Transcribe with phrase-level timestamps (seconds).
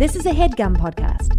[0.00, 1.36] This is a headgum podcast.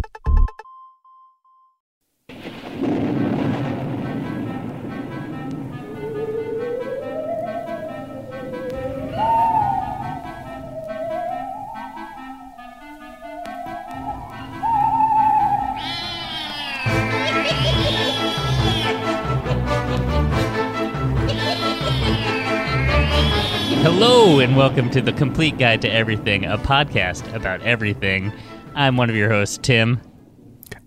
[23.82, 28.32] Hello, and welcome to the Complete Guide to Everything, a podcast about everything.
[28.74, 30.00] I'm one of your hosts, Tim.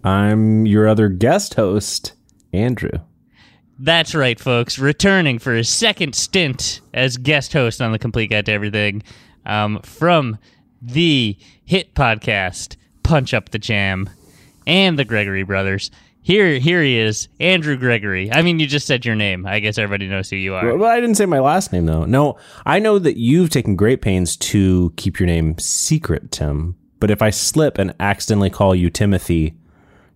[0.04, 2.14] I'm your other guest host,
[2.54, 2.92] Andrew.
[3.78, 4.80] That's right, folks.
[4.80, 9.04] Returning for his second stint as guest host on the Complete Guide to Everything
[9.46, 10.38] um, from
[10.82, 14.10] the hit podcast Punch Up the Jam
[14.66, 15.92] and the Gregory Brothers.
[16.22, 18.32] Here, here he is, Andrew Gregory.
[18.32, 19.46] I mean, you just said your name.
[19.46, 20.76] I guess everybody knows who you are.
[20.76, 22.06] Well, I didn't say my last name though.
[22.06, 26.76] No, I know that you've taken great pains to keep your name secret, Tim.
[27.00, 29.54] But if I slip and accidentally call you Timothy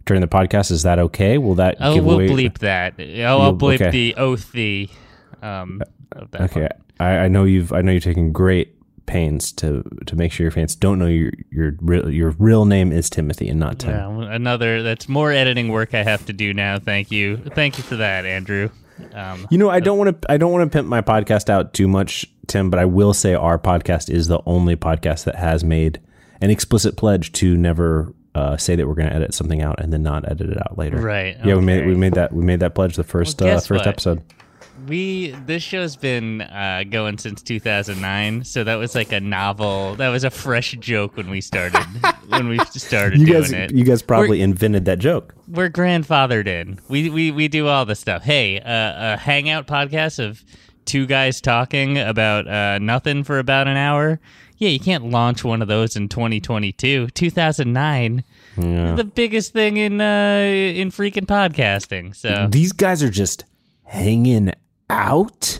[0.05, 1.38] during the podcast, is that okay?
[1.38, 2.27] Will that Oh, give we'll away?
[2.30, 2.99] bleep that.
[2.99, 3.89] I'll, I'll bleep okay.
[3.91, 4.89] the oath the
[5.41, 6.41] um of that.
[6.41, 6.67] Okay.
[6.99, 7.71] I, I know you've.
[7.71, 11.31] I know you're taking great pains to to make sure your fans don't know your
[11.52, 14.17] your real your real name is Timothy and not Tim.
[14.17, 16.77] Well, another that's more editing work I have to do now.
[16.80, 18.69] Thank you, thank you for that, Andrew.
[19.14, 20.31] Um, You know, I don't want to.
[20.31, 22.69] I don't want to pimp my podcast out too much, Tim.
[22.69, 26.02] But I will say our podcast is the only podcast that has made
[26.42, 29.92] an explicit pledge to never uh, say that we're going to edit something out and
[29.92, 30.98] then not edit it out later.
[30.98, 33.59] Right, Yeah, we made we made that we made that pledge the first Well, uh,
[33.59, 33.88] first what?
[33.88, 34.22] episode.
[34.88, 39.95] we this show's been uh, going since 2009, so that was like a novel.
[39.95, 41.84] That was a fresh joke when we started
[42.30, 43.72] when we started You doing guys, it.
[43.73, 45.34] you guys probably invented that joke.
[45.48, 46.80] we're grandfathered in.
[46.88, 48.23] We we we do all the stuff.
[48.23, 50.44] Hey, uh, a hangout podcast of
[50.86, 54.20] two guys talking about uh, nothing for about an hour.
[54.59, 57.07] Yeah, you can't launch one of those in 2022.
[57.07, 58.23] 2009,
[58.57, 58.95] Yeah.
[58.95, 62.15] the biggest thing in uh, in freaking podcasting.
[62.15, 63.45] So These guys are just
[63.86, 64.52] hanging
[64.89, 65.59] out.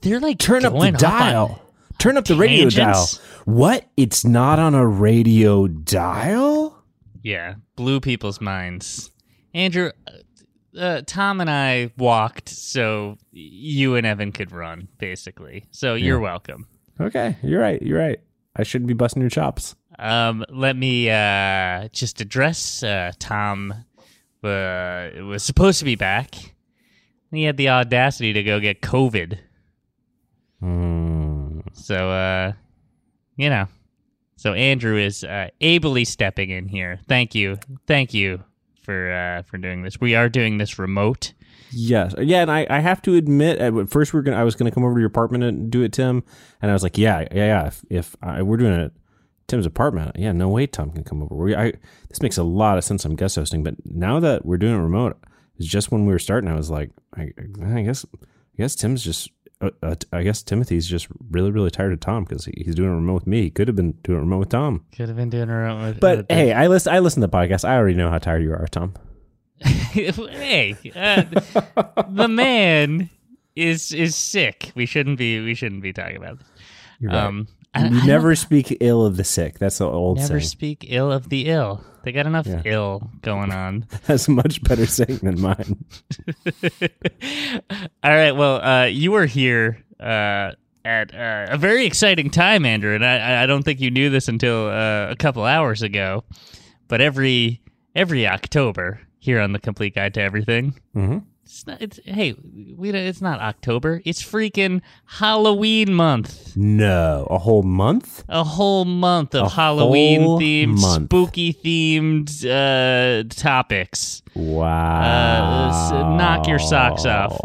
[0.00, 1.62] they're like Turn up the going off on- dial.
[1.98, 3.08] Turn up the radio dial.
[3.44, 3.84] What?
[3.96, 6.84] It's not on a radio dial?
[7.22, 9.10] Yeah, blew people's minds.
[9.52, 15.64] Andrew, uh, uh, Tom and I walked so you and Evan could run, basically.
[15.72, 16.68] So you're welcome.
[17.00, 17.80] Okay, you're right.
[17.80, 18.20] You're right.
[18.56, 19.76] I shouldn't be busting your chops.
[19.98, 23.72] Um, let me uh, just address uh, Tom.
[24.42, 26.34] Uh, was supposed to be back.
[27.30, 29.38] He had the audacity to go get COVID.
[30.60, 31.60] Hmm.
[31.72, 32.52] So, uh,
[33.36, 33.66] you know,
[34.36, 37.00] so Andrew is uh, ably stepping in here.
[37.08, 38.42] Thank you, thank you
[38.82, 40.00] for uh, for doing this.
[40.00, 41.32] We are doing this remote.
[41.70, 44.54] Yes, yeah, and I, I have to admit, at first we are gonna I was
[44.54, 46.24] gonna come over to your apartment and do it, Tim,
[46.62, 47.66] and I was like, yeah, yeah, yeah.
[47.66, 48.92] If, if I, we're doing it at
[49.46, 51.34] Tim's apartment, yeah, no way, Tom can come over.
[51.34, 51.72] We, I
[52.08, 53.04] this makes a lot of sense.
[53.04, 55.18] I'm guest hosting, but now that we're doing it remote,
[55.56, 59.02] it's just when we were starting, I was like, I, I guess, I guess Tim's
[59.04, 59.30] just.
[59.60, 62.90] Uh, uh, I guess Timothy's just really, really tired of Tom because he, he's doing
[62.92, 63.42] it remote with me.
[63.42, 64.84] He could have been doing it remote with Tom.
[64.94, 65.84] Could have been doing remote.
[65.84, 66.94] With, But with hey, I listen.
[66.94, 67.68] I listen to the podcast.
[67.68, 68.94] I already know how tired you are, Tom.
[69.92, 71.24] hey, uh,
[72.08, 73.10] the man
[73.56, 74.72] is is sick.
[74.74, 76.48] We shouldn't be we shouldn't be talking about this.
[77.00, 77.24] You're right.
[77.24, 79.58] Um, I, you I never speak ill of the sick.
[79.58, 80.48] That's the old never saying.
[80.48, 81.84] speak ill of the ill.
[82.02, 82.62] They got enough Yeah.
[82.64, 83.86] ill going on.
[84.06, 85.84] That's a much better saying than mine.
[88.02, 88.32] All right.
[88.32, 90.52] Well, uh, you were here uh,
[90.84, 94.28] at uh, a very exciting time, Andrew, and I, I don't think you knew this
[94.28, 96.24] until uh, a couple hours ago.
[96.88, 97.60] But every
[97.94, 101.18] every October here on the Complete Guide to Everything, Mm-hmm.
[101.44, 101.80] it's not.
[101.82, 102.34] It's hey,
[102.76, 104.00] we don't, it's not October.
[104.04, 106.56] It's freaking Halloween month.
[106.56, 108.24] No, a whole month.
[108.28, 111.06] A whole month of A Halloween themed, month.
[111.06, 114.22] spooky themed uh, topics.
[114.34, 115.68] Wow.
[115.70, 117.36] s- knock your socks off.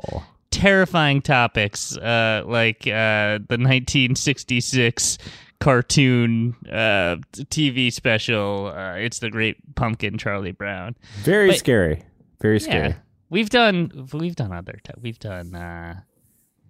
[0.52, 5.18] terrifying topics uh, like uh, the 1966
[5.64, 8.68] cartoon uh, TV special.
[8.76, 10.96] Uh, it's the Great Pumpkin, Charlie Brown.
[11.24, 12.04] Very But- scary.
[12.42, 12.90] Very scary.
[12.90, 12.96] Yeah,
[13.30, 16.02] we've done we've done other t- we've done uh,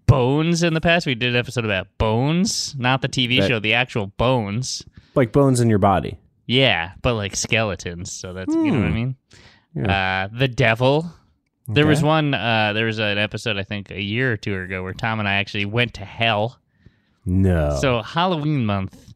[0.06, 1.08] Bones in the past.
[1.08, 4.84] We did an episode about Bones, not the TV That- show, the actual Bones.
[5.16, 6.20] Like bones in your body.
[6.46, 8.12] Yeah, but like skeletons.
[8.12, 8.94] So that's you know what I Hmm.
[8.94, 9.90] mean.
[9.90, 11.12] Uh, the Devil.
[11.68, 12.34] There was one.
[12.36, 15.28] Uh, there was an episode I think a year or two ago where Tom and
[15.28, 16.60] I actually went to hell.
[17.26, 17.78] No.
[17.80, 19.14] So Halloween month,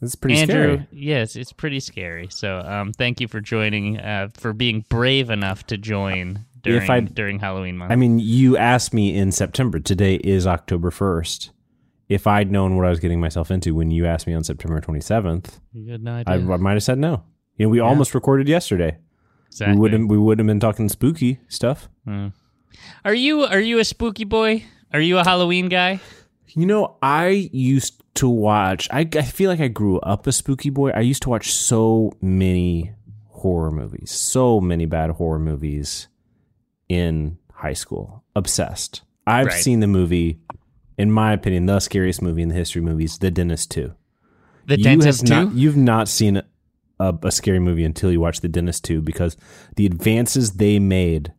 [0.00, 0.54] it's pretty Andrew.
[0.76, 0.86] scary.
[0.92, 2.28] Yes, it's pretty scary.
[2.30, 3.98] So um, thank you for joining.
[3.98, 7.90] Uh, for being brave enough to join during I- during Halloween month.
[7.92, 9.78] I mean, you asked me in September.
[9.80, 11.50] Today is October 1st.
[12.08, 14.78] if I'd known what I was getting myself into when you asked me on September
[14.80, 16.50] 27th, You had no I, idea.
[16.52, 17.24] I might have said no.
[17.56, 18.98] You know, we almost recorded yesterday.
[19.46, 19.74] exactly.
[19.74, 21.88] We wouldn't we wouldn't have been talking spooky stuff.
[23.04, 24.64] Are you are you a spooky boy?
[24.92, 26.00] Are you a Halloween guy?
[26.56, 28.88] You know, I used to watch.
[28.92, 30.90] I, I feel like I grew up a spooky boy.
[30.90, 32.92] I used to watch so many
[33.28, 36.08] horror movies, so many bad horror movies
[36.88, 38.22] in high school.
[38.36, 39.02] Obsessed.
[39.26, 39.60] I've Right.
[39.62, 40.38] seen the movie,
[40.96, 43.94] in my opinion, the scariest movie in the history of movies, The Dentist Two.
[44.66, 46.40] The you Dentist not, you've not seen
[47.00, 49.36] a, a scary movie until you watch The Dentist 2 because
[49.76, 51.32] the advances they made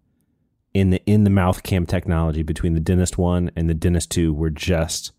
[0.76, 4.34] in the in the mouth cam technology between The Dentist 1 and The Dentist 2
[4.34, 5.14] were just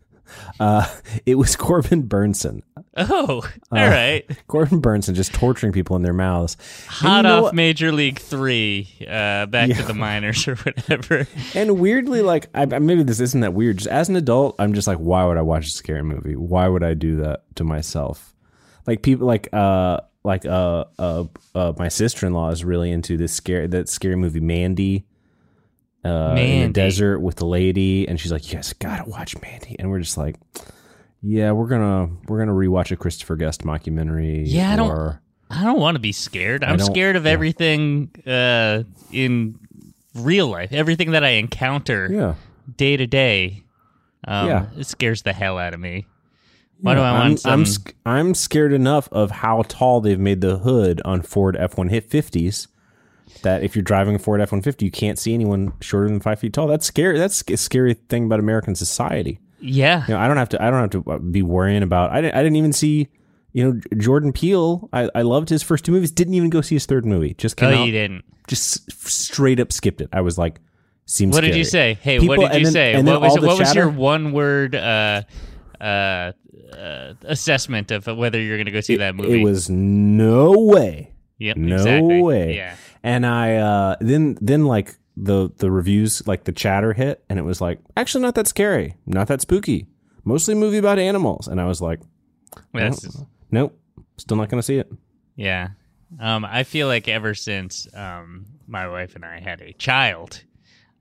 [0.59, 0.87] Uh,
[1.27, 2.63] it was Corbin Bernsen.
[2.97, 3.43] Oh,
[3.73, 4.29] Uh, all right.
[4.49, 6.57] Corbin Bernsen just torturing people in their mouths.
[6.89, 7.55] Hot off what?
[7.55, 11.27] Major League Three, uh, back to the minors or whatever.
[11.55, 13.79] And weirdly, like, I- maybe this isn't that weird.
[13.79, 16.37] Just as an adult, I'm just like, why would I watch a scary movie?
[16.37, 18.35] Why would I do that to myself?
[18.87, 21.25] Like people, like, uh, like, uh, uh,
[21.55, 25.07] uh my sister in law is really into this scary, that scary movie Mandy.
[26.05, 29.77] Uh, in the desert with the lady, and she's like, "You guys gotta watch Mandy,"
[29.79, 30.37] and we're just like,
[31.23, 35.17] "Yeah, we're gonna we're gonna rewatch a Christopher Guest mockumentary." Yeah, I don't-
[35.53, 36.63] I don't want to be scared.
[36.63, 37.33] I'm scared of yeah.
[37.33, 39.59] everything uh, in
[40.15, 40.73] real life.
[40.73, 42.35] Everything that I encounter yeah.
[42.77, 43.65] day to day.
[44.27, 44.67] Um, Yeah.
[44.79, 46.07] It scares the hell out of me.
[46.81, 47.53] Why do Yeah, I I'm, want some?
[47.53, 52.69] I'm sc- I'm scared enough of how tall they've made the hood on Ford F-150s
[53.43, 56.53] that if you're driving a Ford F-150, you can't see anyone shorter than five feet
[56.53, 56.67] tall.
[56.67, 57.19] That's scary.
[57.19, 59.39] That's a scary thing about American society.
[59.61, 60.05] yeah.
[60.09, 60.63] You know, I don't have to.
[60.63, 62.11] I don't have to uh, be worrying about.
[62.11, 62.35] I didn't.
[62.35, 63.09] I didn't even see.
[63.53, 64.89] You know, Jordan Peele.
[64.93, 66.13] I, I loved his first two movies.
[66.13, 67.35] Didn't even go see his third movie.
[67.35, 67.85] Just came Oh, out.
[67.87, 68.25] you didn't.
[68.47, 70.09] Just straight up skipped it.
[70.13, 70.61] I was like,
[71.07, 71.35] seems.
[71.35, 71.95] What did you say?
[72.01, 73.03] Hey, People- what did you then- say?
[73.03, 75.23] What was what was your one word uh,
[75.81, 75.85] uh,
[76.73, 79.41] uh, assessment of whether you're going to go see that movie?
[79.41, 81.13] It was no way.
[81.39, 82.23] Yep, no exactly.
[82.23, 82.57] way.
[82.57, 82.77] Yeah.
[83.03, 87.43] And I uh then then like the the reviews like the chatter hit and it
[87.43, 89.87] was like actually not that scary, not that spooky.
[90.25, 92.01] Mostly movie about animals and I was like,
[92.73, 93.79] That's- nope,
[94.19, 94.93] still not going to see it.
[95.37, 95.71] Yeah.
[96.19, 100.43] Um, I feel like ever since um, my wife and I had a child,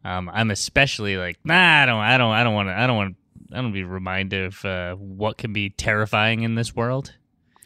[0.05, 2.95] um, I'm especially like, nah, I don't, I don't, I don't want to, I don't
[2.95, 3.15] want,
[3.51, 7.15] I don't be reminded of uh, what can be terrifying in this world.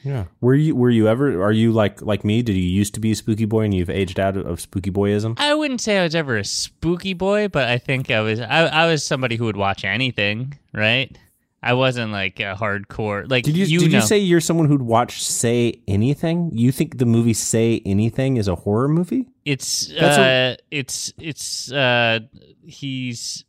[0.04, 0.26] Yeah.
[0.42, 2.42] Were you were you ever are you like like me?
[2.42, 4.92] Did you used to be a spooky boy and you've aged out of, of spooky
[4.92, 5.40] boyism?
[5.40, 8.66] I wouldn't say I was ever a spooky boy, but I think I was, I,
[8.66, 11.18] I was somebody who would watch anything, right?
[11.64, 14.68] I wasn't like a hardcore, like Did you, you did know, you say you're someone
[14.68, 16.52] who'd watch Say Anything?
[16.54, 19.30] You think the movie Say Anything is a horror movie?
[19.46, 22.20] it's, That's uh, it's, it's, uh,
[22.66, 23.46] he's,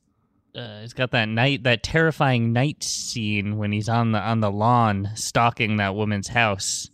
[0.54, 4.50] uh, he's got that night, that terrifying night scene when he's on the on the
[4.50, 6.88] lawn stalking that woman's house.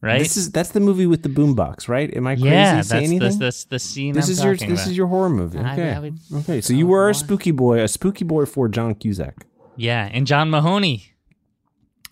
[0.00, 0.20] Right?
[0.20, 2.14] This is that's the movie with the boombox, right?
[2.16, 2.48] Am I crazy?
[2.50, 3.18] yeah, Say that's anything?
[3.18, 4.14] this that's the scene.
[4.14, 4.86] this I'm is your this about.
[4.86, 5.58] is your horror movie.
[5.58, 6.60] Okay, I would- okay.
[6.60, 9.44] So you were a spooky boy, a spooky boy for John Cusack.
[9.76, 11.14] yeah, and John Mahoney.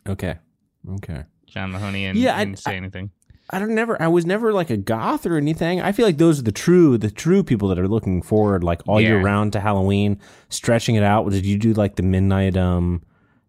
[0.09, 0.37] Okay,
[0.95, 1.25] okay.
[1.47, 3.11] John Mahoney and Yeah, I- didn't say anything.
[3.51, 4.01] I don't never.
[4.01, 5.81] I was never like a goth or anything.
[5.81, 8.83] I feel like those are the true, the true people that are looking forward like
[8.89, 11.29] all year round to Halloween, stretching it out.
[11.31, 13.03] Did you do like the midnight, um,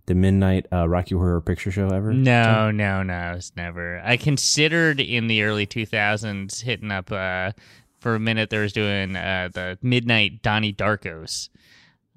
[0.05, 2.13] the midnight uh, Rocky Horror Picture Show ever?
[2.13, 3.99] No, no, no, it's never.
[4.05, 7.53] I considered in the early 2000s hitting up uh,
[7.99, 8.51] for a minute.
[8.51, 11.49] There was doing uh, the midnight Donnie Darkos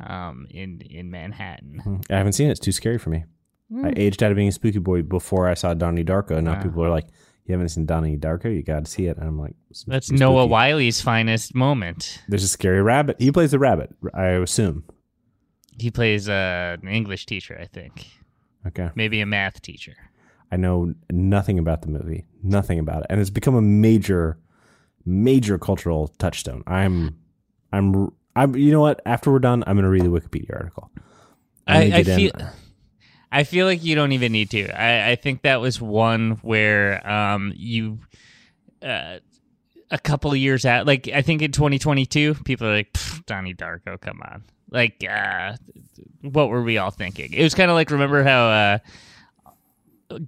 [0.07, 2.03] um, in in Manhattan.
[2.11, 2.53] I haven't seen it.
[2.53, 3.25] It's too scary for me.
[3.85, 6.43] I aged out of being a spooky boy before I saw Donnie Darko.
[6.43, 6.63] Now Wow.
[6.63, 7.07] people are like,
[7.51, 8.55] "You haven't seen Donnie Darko?
[8.55, 12.23] You got to see it." And I'm like, "It's That's spooky." Noah Wyle's finest moment.
[12.29, 13.17] There's a scary rabbit.
[13.21, 13.91] He plays the rabbit.
[14.15, 14.85] I assume.
[15.79, 18.07] He plays uh, an English teacher, I think,
[18.67, 18.91] Okay.
[18.95, 19.95] maybe a math teacher.
[20.53, 22.27] I know nothing about the movie.
[22.43, 24.39] Nothing about it, and it's become a major,
[25.07, 26.63] major cultural touchstone.
[26.67, 27.17] I'm,
[27.73, 28.55] I'm, I'm.
[28.57, 29.01] You know what?
[29.07, 30.91] After we're done, I'm going to read the Wikipedia article.
[31.67, 32.31] I, I feel.
[32.35, 32.47] in-
[33.33, 34.69] I feel like you don't even need to.
[34.71, 37.99] I, I think that was one where um, you,
[38.83, 39.19] uh,
[39.91, 42.97] a couple of years out, like I think in 2022, people are like,
[43.27, 44.43] Donnie Darko, come on.
[44.71, 45.57] Like, uh,
[46.23, 47.33] what were we all thinking?
[47.33, 48.79] It was kind of like, remember how uh,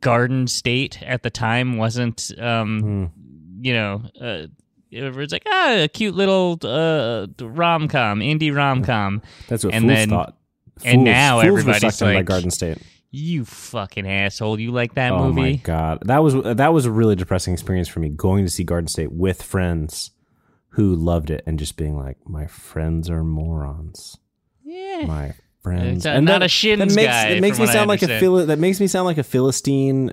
[0.01, 3.13] Garden State at the time wasn't um,
[3.61, 4.47] you know, uh,
[4.91, 9.23] it's like ah, a cute little uh, rom com, indie rom com.
[9.49, 10.37] That's what And fools then- thought.
[10.85, 12.79] and Fools- now fools everybody's in by like, Garden State.
[13.15, 14.59] You fucking asshole!
[14.59, 15.41] You like that movie.
[15.41, 18.51] Oh my god, that was that was a really depressing experience for me going to
[18.51, 20.13] see Garden State with friends
[20.71, 24.17] who loved it and just being like, my friends are morons.
[24.65, 25.05] Yeah.
[25.07, 25.99] My friends.
[25.99, 28.19] It's, uh, not a Shins that makes, guy, That makes me sound like a.
[28.19, 30.13] Phil- that makes me sound like a philistine.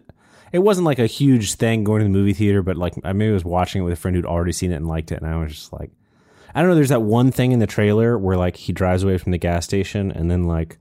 [0.52, 3.32] It wasn't like a huge thing going to the movie theater, but like I maybe
[3.32, 5.38] was watching it with a friend who'd already seen it and liked it, and I
[5.38, 5.92] was just like,
[6.54, 6.76] I don't know.
[6.76, 9.64] There's that one thing in the trailer where like he drives away from the gas
[9.64, 10.78] station and then like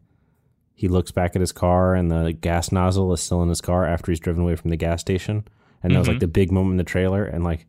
[0.78, 3.84] he looks back at his car and the gas nozzle is still in his car
[3.84, 5.44] after he's driven away from the gas station,
[5.82, 6.14] and that was Mm-hmm.
[6.14, 7.24] like the big moment in the trailer.
[7.24, 7.66] And like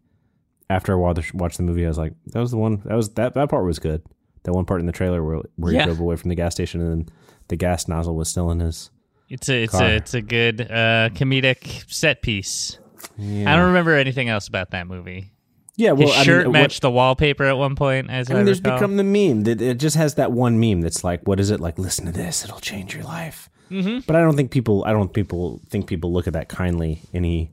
[0.69, 2.83] after I watched watched the movie, I was like, that was the one.
[2.85, 4.03] That was that that part was good.
[4.43, 5.79] That one part in the trailer where where Yeah.
[5.81, 7.15] he drove away from the gas station and then
[7.47, 8.91] the gas nozzle was still in his.
[9.27, 9.83] It's a it's Car.
[9.85, 12.77] a it's a good uh, comedic set piece.
[13.17, 13.51] Yeah.
[13.51, 15.31] I don't remember anything else about that movie.
[15.79, 18.41] Yeah, well, His I shirt mean, what- matched the wallpaper at one point, as I,
[18.41, 21.39] I there's become the meme that it just has that one meme that's like, what
[21.39, 21.79] is it like?
[21.79, 23.49] Listen to this; it'll change your life.
[23.71, 23.99] Mm-hmm.
[24.05, 27.51] But I don't think people, I don't people think people look at that kindly any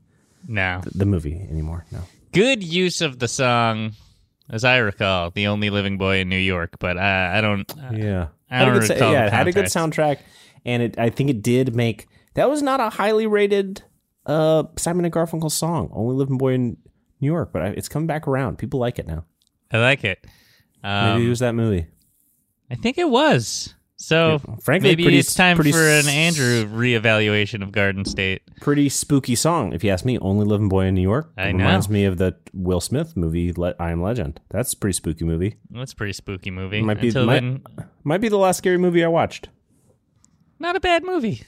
[0.48, 1.86] no the movie anymore.
[1.92, 2.00] No,
[2.32, 3.92] good use of the song,
[4.50, 7.70] as I recall, "The Only Living Boy in New York." But uh, I don't.
[7.78, 10.18] Uh, yeah, I don't good sa- recall yeah, it had a good soundtrack,
[10.64, 13.82] and it I think it did make that was not a highly rated
[14.26, 16.76] uh Simon and Garfunkel song, "Only Living Boy in
[17.20, 18.58] New York," but I, it's coming back around.
[18.58, 19.24] People like it now.
[19.72, 20.24] I like it.
[20.82, 21.86] Maybe Um, it was that movie.
[22.70, 23.74] I think it was.
[23.98, 28.42] So frankly, maybe pretty- it's time for an Andrew reevaluation of Garden State.
[28.60, 30.18] pretty spooky song, if you ask me.
[30.18, 31.32] Only Living Boy in New York.
[31.38, 31.64] I know.
[31.64, 34.38] Reminds me of the Will Smith movie, Le- I Am Legend.
[34.50, 35.56] That's a pretty spooky movie.
[35.70, 36.82] That's a pretty spooky movie.
[36.82, 37.62] Might be- might- then,
[38.04, 39.48] Might be the last scary movie I watched.
[40.58, 41.42] not a bad movie.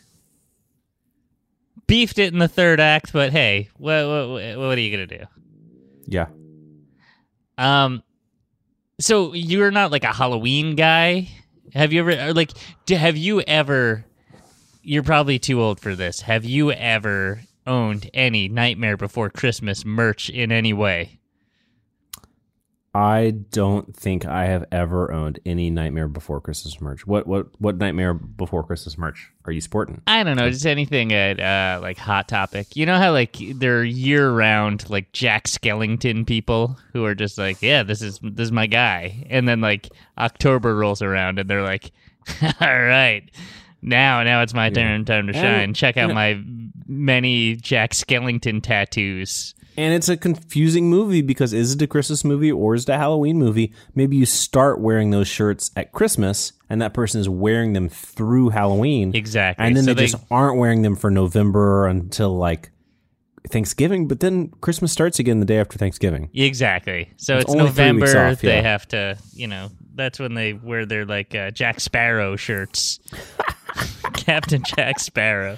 [1.86, 5.24] Beefed it in the third act, but hey, what what, what are you gonna do?
[6.08, 6.26] Yeah.
[7.58, 8.02] Um,
[8.98, 11.28] so you're not like a Halloween guy.
[11.74, 12.52] Have you ever or, like?
[12.88, 14.04] Have you ever?
[14.82, 16.22] You're probably too old for this.
[16.22, 21.17] Have you ever owned any Nightmare Before Christmas merch in any way?
[22.98, 27.06] I don't think I have ever owned any Nightmare Before Christmas merch.
[27.06, 30.02] What what what Nightmare Before Christmas merch are you sporting?
[30.08, 32.74] I don't know, just anything at uh, like Hot Topic.
[32.74, 37.62] You know how like they're year round like Jack Skellington people who are just like,
[37.62, 41.62] yeah, this is this is my guy, and then like October rolls around and they're
[41.62, 41.92] like,
[42.42, 43.22] all right,
[43.80, 45.72] now now it's my turn time to shine.
[45.72, 46.42] Check out my
[46.88, 49.54] many Jack Skellington tattoos.
[49.78, 52.96] And it's a confusing movie because is it a Christmas movie or is it a
[52.98, 53.72] Halloween movie?
[53.94, 58.48] Maybe you start wearing those shirts at Christmas and that person is wearing them through
[58.48, 59.14] Halloween.
[59.14, 59.64] Exactly.
[59.64, 62.72] And then So they, just aren't wearing them for November until like
[63.50, 66.28] Thanksgiving, but then Christmas starts again the day after Thanksgiving.
[66.34, 67.12] Exactly.
[67.16, 68.32] So It's it's, only three weeks November.
[68.32, 72.34] off, They have to, you know, that's when they wear their like uh, Jack Sparrow
[72.34, 72.98] shirts.
[74.14, 75.56] Captain Jack Sparrow.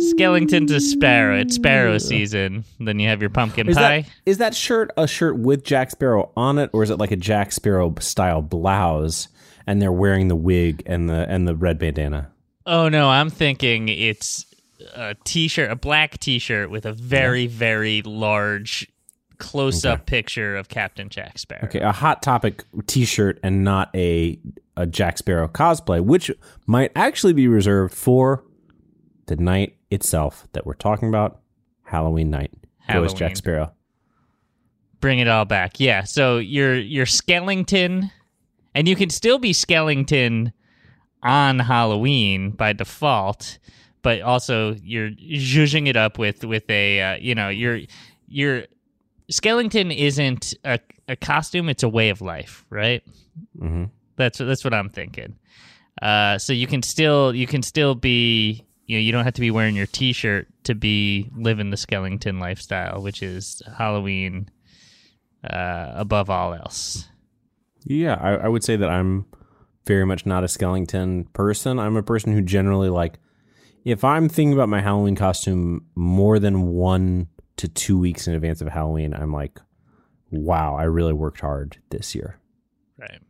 [0.00, 1.38] Skellington to Sparrow.
[1.38, 2.64] It's Sparrow season.
[2.80, 4.02] Then you have your pumpkin Is pie.
[4.02, 7.10] that is that shirt a shirt with Jack Sparrow on it, or is it like
[7.10, 9.28] a Jack Sparrow style blouse
[9.66, 12.30] and they're wearing the wig and the and the red bandana?
[12.66, 14.46] oh no, I'm thinking it's
[14.94, 18.88] a t-shirt, a black t-shirt with a very very large
[19.38, 21.64] close-up picture of Captain Jack Sparrow.
[21.64, 24.38] Okay, a hot topic T-shirt and not a
[24.76, 26.30] a Jack Sparrow cosplay, which
[26.66, 28.44] might actually be reserved for
[29.26, 31.40] the night itself that we're talking about,
[31.84, 32.52] Halloween night.
[32.92, 33.72] Go as Jack Sparrow.
[35.00, 35.80] bring it all back.
[35.80, 38.10] Yeah, so you're you're Skellington,
[38.74, 40.52] and you can still be Skellington
[41.22, 43.58] on Halloween by default,
[44.02, 47.80] but also you're zhuzhing it up with with a uh, you know you're
[48.28, 48.64] you're
[49.32, 53.02] Skellington isn't a, a costume; it's a way of life, right?
[53.58, 53.84] hmm
[54.16, 55.36] That's that's what I'm thinking.
[56.02, 59.40] Uh, so you can still you can still be you know you don't have to
[59.40, 64.48] be wearing your T-shirt to be living the Skellington lifestyle, which is Halloween
[65.48, 67.08] uh, above all else.
[67.84, 69.26] Yeah, I, I would say that I'm
[69.86, 71.78] very much not a Skellington person.
[71.78, 73.18] I'm a person who generally like
[73.84, 78.60] if I'm thinking about my Halloween costume more than one to two weeks in advance
[78.60, 79.60] of Halloween, I'm like,
[80.30, 82.38] wow, I really worked hard this year.
[82.98, 83.20] Right.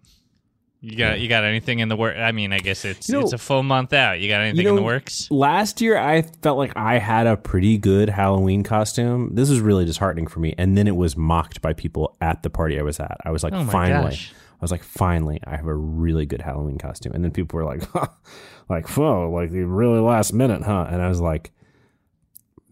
[0.84, 2.14] You got you got anything in the work?
[2.16, 4.20] I mean, I guess it's You know- it's a full month out.
[4.20, 5.30] You got anything You in the works?
[5.30, 9.30] Last year, I felt like I had a pretty good Halloween costume.
[9.34, 10.54] This was really disheartening for me.
[10.58, 13.16] And then it was mocked by people at the party I was at.
[13.24, 14.10] I was like, Oh finally.
[14.10, 14.32] gosh.
[14.34, 17.12] I was like, finally, I have a really good Halloween costume.
[17.14, 17.82] And then people were like,
[18.68, 20.86] like, whoa, like the really last minute, huh?
[20.90, 21.50] And I was like,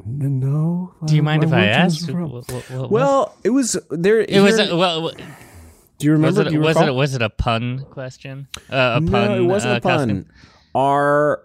[0.04, 0.95] No.
[1.07, 2.02] Do you mind if I ask?
[2.02, 2.31] as from?
[2.31, 4.21] What- what- what- Well, it was there.
[4.21, 5.12] it was a, uh, well.
[6.02, 6.40] Do you remember?
[6.40, 8.49] Was it do you was it was it a pun question?
[8.71, 9.30] Uh, a no, pun?
[9.38, 9.99] it wasn't uh, a pun.
[9.99, 10.26] costume?
[10.75, 11.44] Our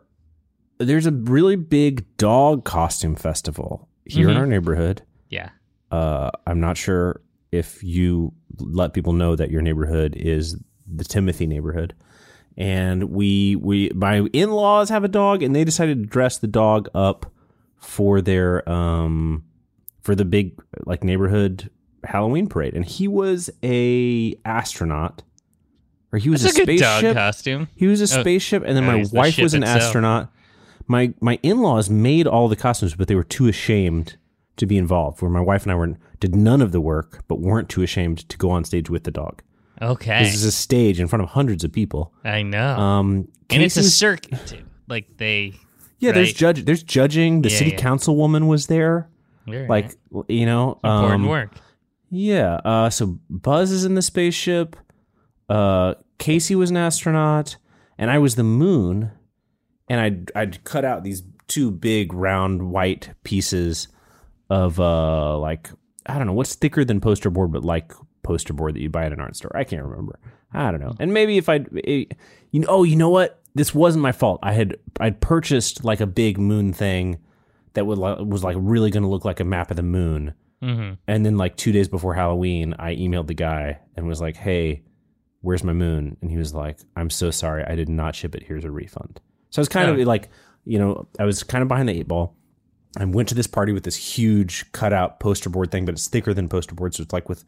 [0.80, 4.40] there's a really big dog costume festival here in Mhm.
[4.40, 5.02] our neighborhood.
[5.30, 5.50] Yeah.
[5.92, 7.22] Uh, I'm not sure
[7.52, 11.94] if you let people know that your neighborhood is the Timothy neighborhood.
[12.58, 16.48] And we we my in laws have a dog, and they decided to dress the
[16.48, 17.32] dog up
[17.78, 19.44] for their um
[20.02, 21.70] for the big like neighborhood
[22.08, 22.74] Halloween parade.
[22.74, 25.24] And he was a astronaut,
[26.12, 27.16] or he was That's a a spaceship.
[27.16, 27.68] costume.
[27.76, 29.82] He was a Oh, spaceship, and then oh, my he's the wife was an itself.
[29.84, 30.32] astronaut.
[30.88, 34.18] My my in laws made all the costumes, but they were too ashamed
[34.56, 35.22] to be involved.
[35.22, 38.28] Where my wife and I were did none of the work, but weren't too ashamed
[38.30, 39.42] to go on stage with the dog.
[39.82, 40.24] Okay.
[40.24, 42.12] This is a stage in front of hundreds of people.
[42.24, 42.76] I know.
[42.78, 44.64] Um, and it's a circuit too.
[44.88, 45.54] Like they
[46.00, 46.14] yeah.
[46.14, 46.64] There's judge.
[46.66, 47.42] There's judging.
[47.42, 47.78] The Yeah, city yeah.
[47.82, 49.10] councilwoman was there.
[49.46, 50.26] Like right.
[50.30, 51.52] you know, important um, work.
[52.10, 52.56] Yeah.
[52.64, 54.76] Uh, so Buzz is in the spaceship.
[55.50, 57.58] Uh, Casey was an astronaut,
[57.98, 59.12] and I was the moon.
[59.90, 63.88] And I'd I'd cut out these two big round white pieces
[64.50, 65.70] of uh like
[66.06, 69.06] I don't know what's thicker than poster board, but like poster board that you buy
[69.06, 69.56] at an art store.
[69.56, 70.20] I can't remember.
[70.54, 70.94] I don't know.
[71.00, 72.08] And maybe if I, you
[72.54, 73.42] know, oh, you know what?
[73.56, 74.40] This wasn't my fault.
[74.44, 77.20] I had I'd purchased like a big moon thing
[77.74, 80.34] that would was like really going to look like a map of the moon.
[80.62, 84.36] Hmm And then like two days before Halloween, I emailed the guy and was like,
[84.36, 84.84] "Hey,
[85.42, 88.44] where's my moon?" And he was like, "I'm so sorry, I did not ship it.
[88.44, 89.20] Here's a refund."
[89.52, 89.94] So I was kind Oh.
[89.94, 90.30] of like,
[90.66, 92.36] you know, I was kind of behind the eight ball.
[92.98, 96.34] I went to this party with this huge cutout poster board thing, but it's thicker
[96.34, 97.44] than poster board, so it's like with,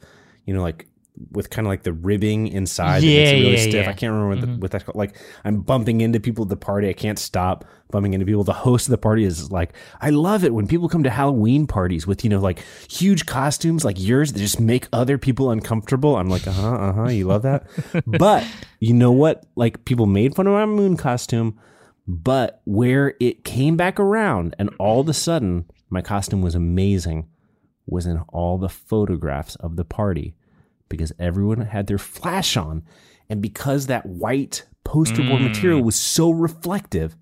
[0.46, 0.88] you know, like
[1.32, 3.74] with kind of like the ribbing inside Yeah, it really yeah, stiff.
[3.74, 3.82] yeah.
[3.82, 3.90] Mm-hmm.
[3.90, 4.96] I can't remember what, the, what that's called.
[4.96, 6.90] Like I'm bumping into people at the party.
[6.90, 8.44] I can't stop bumping into people.
[8.44, 11.68] The host of the party is like, I love it when people come to Halloween
[11.68, 16.16] parties with you know like huge costumes like yours that just make other people uncomfortable.
[16.16, 17.10] I'm like, uh huh, uh huh.
[17.10, 17.64] You love that,
[18.08, 18.46] but
[18.80, 19.46] you know what?
[19.56, 21.60] Like people made fun of my moon costume,
[22.08, 27.28] but where it came back around and all of a sudden my costume was amazing
[27.86, 30.36] was in all the photographs of the party
[30.90, 32.84] because everyone had their flash on.
[33.30, 37.16] And because that white poster board material was so reflective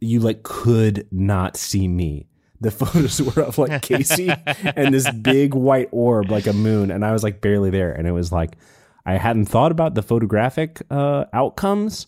[0.00, 2.28] you like could not see me.
[2.60, 4.30] The photos were of like casey
[4.76, 7.92] and this big white orb like a moon and i was like barely there.
[7.92, 8.56] And it was like
[9.04, 12.06] i hadn't thought about the photographic uh, outcomes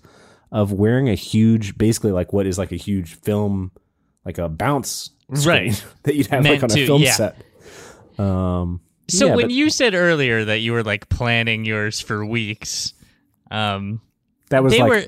[0.50, 3.70] of wearing a huge basically like what is like a huge film
[4.24, 5.84] like a bounce Right.
[6.04, 7.12] that you'd have Meant like on to, a film yeah.
[7.12, 7.36] set.
[8.18, 12.24] Um So yeah, when but you said earlier that you were like planning yours for
[12.26, 12.92] weeks,
[13.50, 14.00] um,
[14.50, 15.04] that was they like were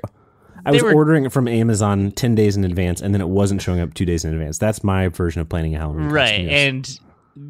[0.64, 3.62] I was were- ordering it from Amazon 10 days in advance and then it wasn't
[3.62, 4.58] showing up 2 days in advance.
[4.58, 7.00] That's my version of planning a Halloween right, and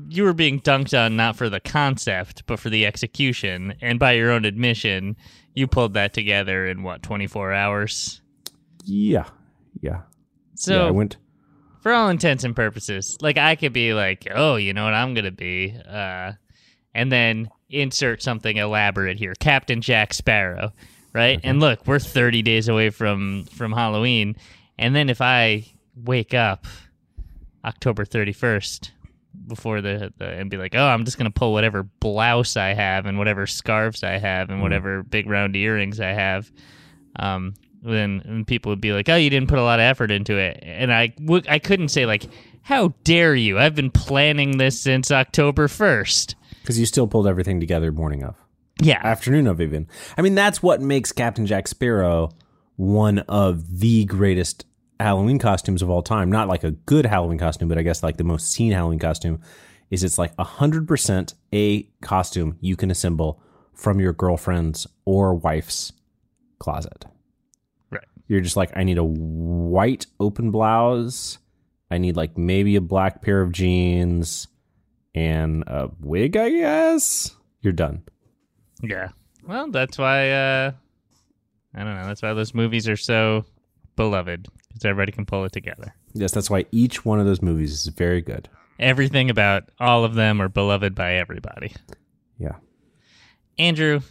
[0.09, 3.75] you were being dunked on not for the concept but for the execution.
[3.81, 5.17] And by your own admission,
[5.55, 8.21] you pulled that together in what twenty four hours.
[8.85, 9.25] yeah.
[9.81, 10.01] Yeah.
[10.57, 11.17] So yeah, I went
[11.81, 15.15] for all intents and purposes, like I could be like, oh, you know what I'm
[15.15, 16.33] gonna be, uh,
[16.95, 20.73] and then insert something elaborate here, Captain Jack Sparrow,
[21.13, 21.41] right?
[21.43, 24.37] And look, we're 30 days away from from Halloween,
[24.79, 25.67] and then if I
[25.97, 26.67] wake up
[27.65, 28.91] October 31st
[29.47, 33.07] before the, the and be like, oh, I'm just gonna pull whatever blouse I have
[33.07, 36.51] and whatever scarves I have and whatever big round earrings I have,
[37.17, 40.11] um, then and people would be like, oh, you didn't put a lot of effort
[40.11, 42.25] into it, and I w- I couldn't say like,
[42.63, 43.59] how dare you?
[43.59, 46.35] I've been planning this since October 1st.
[46.63, 48.37] because you still pulled everything together morning of,
[48.83, 49.89] Yeah, afternoon of even.
[50.17, 52.31] I mean, that's what makes Captain Jack Sparrow
[52.77, 54.67] one of the greatest
[54.99, 56.31] Halloween costumes of all time.
[56.31, 59.41] Not like a good Halloween costume, but I guess like the most seen Halloween costume
[59.91, 63.43] is it's like 100% a costume you can assemble
[63.75, 65.93] from your girlfriend's or wife's
[66.59, 67.07] closet.
[68.31, 71.39] You're just like, I need a white open blouse.
[71.91, 74.47] I need like maybe a black pair of jeans
[75.17, 77.35] and a wig, I guess.
[77.61, 78.05] You're done.
[78.85, 79.09] Yeah.
[79.45, 80.71] Well, that's why uh
[81.75, 83.47] I don't know, that's why those movies are so
[83.97, 85.93] beloved cuz everybody can pull it together.
[86.15, 88.49] Yes, that's why each one of those movies is very good.
[88.79, 91.75] Everything about all of them are beloved by everybody.
[92.39, 92.59] Yeah.
[93.59, 94.03] Andrew,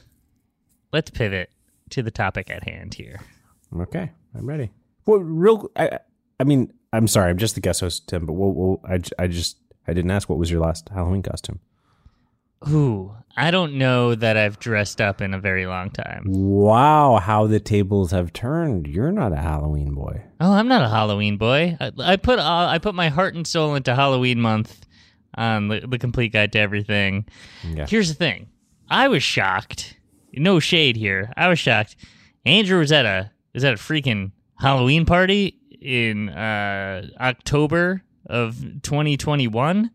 [0.91, 1.51] let's pivot
[1.91, 3.21] to the topic at hand here.
[3.77, 4.71] Okay, I'm ready.
[5.05, 5.71] Well, real.
[5.75, 5.99] I,
[6.39, 7.29] I mean, I'm sorry.
[7.29, 8.25] I'm just the guest host, Tim.
[8.25, 11.59] But what, what, I, I just I didn't ask what was your last Halloween costume.
[12.67, 16.25] Ooh, I don't know that I've dressed up in a very long time.
[16.27, 18.87] Wow, how the tables have turned.
[18.87, 20.23] You're not a Halloween boy.
[20.41, 21.77] Oh, I'm not a Halloween boy.
[21.79, 24.85] I, I put uh, I put my heart and soul into Halloween month
[25.35, 27.25] on the, the complete guide to everything.
[27.63, 27.85] Yeah.
[27.87, 28.47] Here's the thing.
[28.89, 29.97] I was shocked.
[30.33, 31.31] No shade here.
[31.37, 31.95] I was shocked.
[32.45, 39.91] Andrew was at a is at a freaking Halloween party in uh, October of 2021.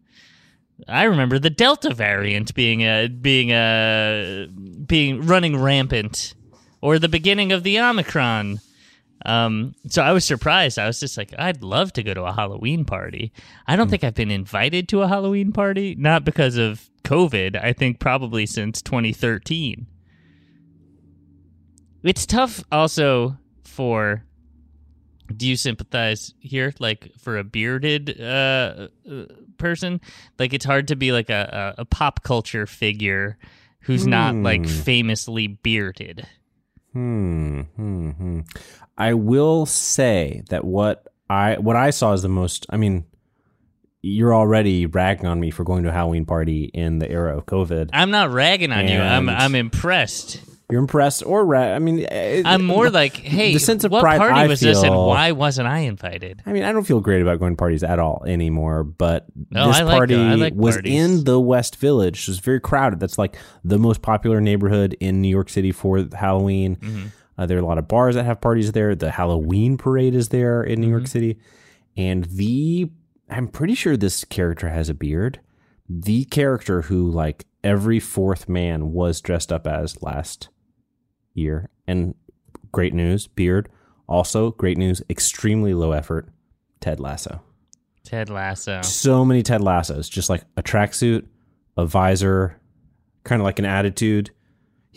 [0.87, 4.49] I remember the Delta variant being a being a
[4.87, 6.35] being running rampant,
[6.83, 8.61] or the beginning of the Omicron.
[9.25, 10.79] Um, so I was surprised.
[10.79, 13.33] I was just like, I'd love to go to a Halloween party.
[13.67, 17.59] I don't think I've been invited to a Halloween party, not because of COVID.
[17.63, 19.87] I think probably since 2013.
[22.03, 23.39] It's tough also
[23.75, 24.25] for
[25.35, 29.25] do you sympathize here like for a bearded uh, uh,
[29.59, 30.01] person
[30.39, 33.37] like it's hard to be like a, a, a pop culture figure
[33.81, 34.67] who's not like Hmm.
[34.67, 36.27] famously bearded
[36.93, 38.41] Hmm, hmm, hmm.
[38.97, 42.67] I will say that what I what I saw is the most.
[42.71, 43.05] I mean,
[44.01, 47.47] you're already ragging on me for going to a Halloween party in the era of
[47.47, 47.91] COVID.
[47.93, 52.47] i'm not ragging on you i'm i'm impressed You're impressed or ra- I mean, it-
[52.47, 55.33] i'm more like hey the sense of what pride party I was this and why
[55.33, 58.25] wasn't i invited I mean, I don't feel great about going to parties at all
[58.27, 60.95] anymore, but No, this like- party I like was parties.
[60.95, 62.23] in the West Village.
[62.23, 62.99] It was very crowded.
[62.99, 66.77] That's like the most popular neighborhood in New York City for Halloween.
[66.77, 67.07] Mm-hmm.
[67.37, 68.95] Uh, there are a lot of bars that have parties there.
[68.95, 70.97] The Halloween parade is there in New Mm-hmm.
[70.97, 71.39] York City.
[71.97, 72.91] And the,
[73.29, 75.41] I'm pretty sure this character has a beard.
[75.89, 80.49] The character who, like, every fourth man was dressed up as last
[81.35, 81.69] year.
[81.87, 82.15] And
[82.73, 83.69] great news, beard.
[84.07, 86.29] Also, great news, extremely low effort,
[86.81, 87.41] Ted Lasso.
[88.05, 91.27] ted lasso So many Ted Lassos, just like a tracksuit,
[91.77, 92.61] a visor,
[93.25, 94.31] kind of like an attitude.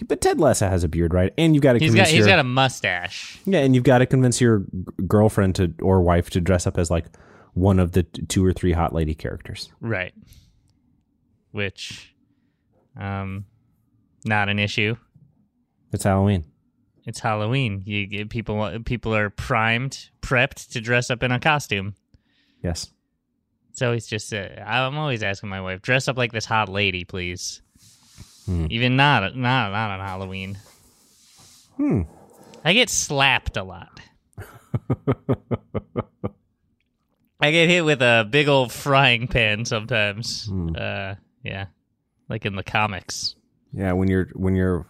[0.06, 1.34] But Ted Lasso has a beard, right?
[1.38, 3.84] And you've got to he's convince got he's your got a mustache yeah, and you've
[3.84, 4.64] got to convince your
[5.08, 7.06] girlfriend to or wife to dress up as like
[7.54, 9.72] one of the two or three hot lady characters.
[9.82, 10.14] right
[11.52, 12.14] which
[13.00, 13.46] um
[14.26, 14.96] not an issue
[15.92, 16.46] It's Halloween.
[17.06, 17.84] It's Halloween.
[17.86, 21.96] You get people people are primed, prepped to dress up in a costume.
[22.62, 22.92] Yes.
[23.72, 27.06] So it's just uh, I'm always asking my wife, dress up like this hot lady,
[27.06, 27.62] please.
[28.46, 28.68] Hmm.
[28.70, 30.58] Even not not not on Halloween.
[31.78, 32.02] Hmm.
[32.66, 34.02] I get slapped a lot.
[37.40, 40.48] I get hit with a big old frying pan sometimes.
[40.48, 40.70] Hmm.
[40.78, 41.68] Uh, yeah,
[42.28, 43.36] like in the comics.
[43.72, 44.88] Yeah, when you're when your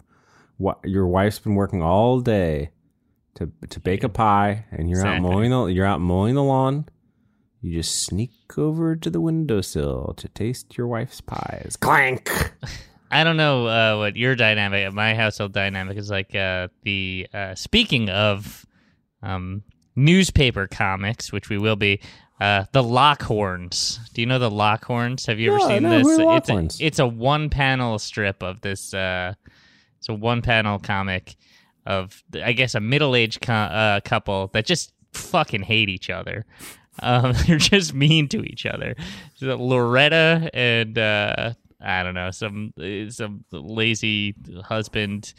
[0.83, 2.71] your wife's been working all day
[3.35, 5.27] to to bake a pie, and you're Exactly.
[5.27, 6.85] out mowing the you're out mowing the lawn.
[7.61, 11.75] You just sneak over to the windowsill to taste your wife's pies.
[11.79, 12.29] Clank.
[13.11, 16.35] I don't know uh, what your dynamic, my household dynamic is like.
[16.35, 18.65] Uh, the uh, speaking of
[19.23, 19.63] um,
[19.95, 22.01] newspaper comics, which we will be,
[22.39, 23.99] uh, the Lockhorns.
[24.13, 25.25] Do you know the Lockhorns?
[25.27, 26.49] Have you ever seen no, this?
[26.49, 28.93] it's a, it's a one panel strip of this.
[28.93, 29.33] Uh,
[29.97, 31.35] it's a one panel comic
[31.85, 36.45] of I guess a middle aged co- uh, couple that just fucking hate each other.
[37.01, 38.95] Um, they're just mean to each other.
[39.35, 45.33] So Loretta and uh, I don't know some uh, some lazy husband,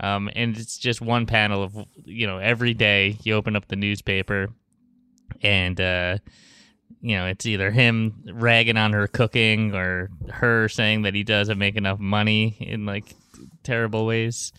[0.00, 3.76] um, and it's just one panel of you know every day you open up the
[3.76, 4.48] newspaper,
[5.42, 6.18] and uh,
[7.00, 11.58] you know it's either him ragging on her cooking or her saying that he doesn't
[11.58, 13.14] make enough money in like
[13.62, 14.52] terrible ways.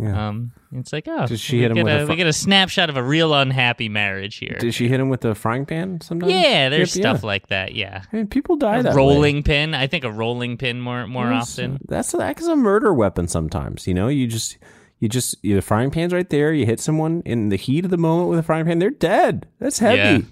[0.00, 0.28] Yeah.
[0.28, 2.26] Um, it's like oh, she we hit him get with a, a fr- we get
[2.28, 4.56] a snapshot of a real unhappy marriage here.
[4.60, 6.32] Did she hit him with a frying pan sometimes?
[6.32, 7.26] Yeah, there's Yep, stuff yeah.
[7.26, 7.74] like that.
[7.74, 8.96] Yeah, I mean, people die a that way.
[8.96, 9.74] rolling pin.
[9.74, 11.80] I think a rolling pin more more often.
[11.88, 13.26] That's that's a murder weapon.
[13.26, 14.56] Sometimes you know, you just
[15.00, 16.52] you just you, the frying pan's right there.
[16.52, 19.48] You hit someone in the heat of the moment with a frying pan, they're dead.
[19.58, 20.26] That's heavy.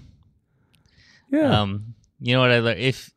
[1.29, 1.61] Yeah.
[1.61, 2.79] Um, you know what I learned?
[2.79, 3.11] If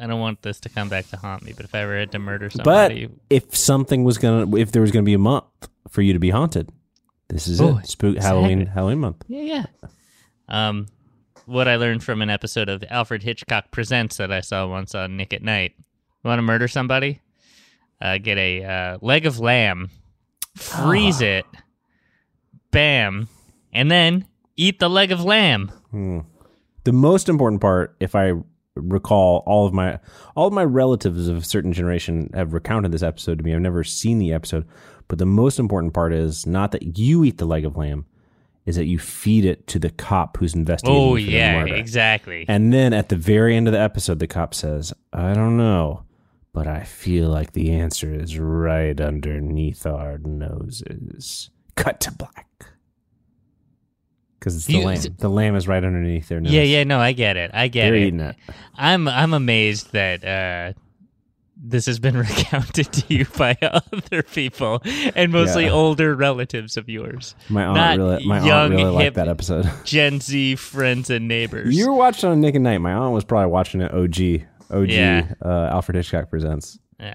[0.00, 2.12] I don't want this to come back to haunt me, but if I ever had
[2.12, 5.44] to murder somebody, but if something was gonna, if there was gonna be a month
[5.88, 6.70] for you to be haunted,
[7.28, 7.86] this is Oh, it.
[7.86, 8.74] Spook Halloween exactly.
[8.74, 9.24] Halloween month.
[9.28, 9.88] yeah, yeah.
[10.48, 10.86] Um,
[11.46, 15.16] what I learned from an episode of Alfred Hitchcock Presents that I saw once on
[15.16, 15.74] Nick at Nite.
[15.78, 17.20] You want to murder somebody?
[18.00, 19.90] Uh, get a uh, leg of lamb,
[20.54, 21.44] freeze it,
[22.70, 23.28] bam,
[23.72, 25.72] and then eat the leg of lamb.
[26.84, 28.32] The most important part, if I
[28.80, 29.98] recall, all of my
[30.36, 33.54] all of my relatives of a certain generation have recounted this episode to me.
[33.54, 34.66] I've never seen the episode,
[35.06, 38.06] but the most important part is not that you eat the leg of lamb,
[38.66, 41.00] is that you feed it to the cop who's investigating.
[41.00, 42.44] Oh yeah, exactly.
[42.48, 46.02] And then at the very end of the episode, the cop says, "I don't know,
[46.52, 51.50] but I feel like the answer is right underneath our noses.
[51.76, 52.47] Cut to black.
[54.38, 55.00] Because it's the You- lamb.
[55.18, 56.52] The lamb is right underneath their nose.
[56.52, 57.50] Yeah, yeah, no, I get it.
[57.54, 58.06] I get They're it.
[58.08, 58.36] eating it.
[58.76, 60.78] I'm I'm amazed that uh,
[61.60, 64.80] this has been recounted to you by other people
[65.16, 65.72] and mostly Yeah.
[65.72, 69.28] older relatives of yours, My aunt Not really, my young, aunt really liked hip- that
[69.28, 69.68] episode.
[69.84, 71.76] Gen Z friends and neighbors.
[71.76, 72.78] You were watching on Nick and Night.
[72.78, 73.92] My aunt was probably watching it.
[73.92, 74.88] OG, OG.
[74.90, 75.32] Yeah.
[75.44, 76.78] Uh, Alfred Hitchcock presents.
[77.00, 77.14] yeah.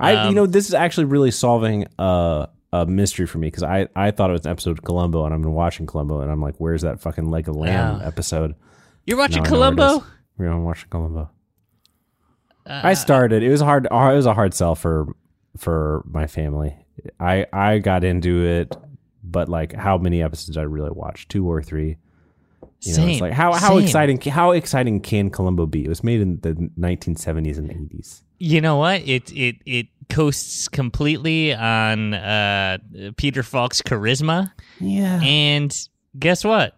[0.00, 3.62] I, you Um, know, this is actually really solving a, a mystery for me because
[3.62, 6.30] I, I thought it was an episode of Columbo, and I've been watching Columbo, and
[6.30, 8.06] I'm like, where's that fucking leg of lamb Oh.
[8.06, 8.54] episode?
[9.06, 10.06] You're watching Now I know where it Columbo?
[10.38, 11.30] We're gonna watch Columbo.
[12.66, 13.42] Uh, I started.
[13.42, 13.86] It was hard.
[13.86, 15.14] It was a hard sell for
[15.56, 16.74] for my family.
[17.18, 18.74] I I got into it,
[19.24, 21.28] but like, how many episodes did I really watch?
[21.28, 21.96] Two or three?
[22.80, 23.08] You know, Same.
[23.10, 23.82] it's like how how same.
[23.84, 25.84] exciting how exciting can Columbo be?
[25.84, 28.22] It was made in the 1970s and 80s.
[28.38, 29.02] You know what?
[29.06, 32.78] It it it coasts completely on uh,
[33.16, 35.20] Peter Falk's charisma, Yeah.
[35.22, 36.76] and guess what?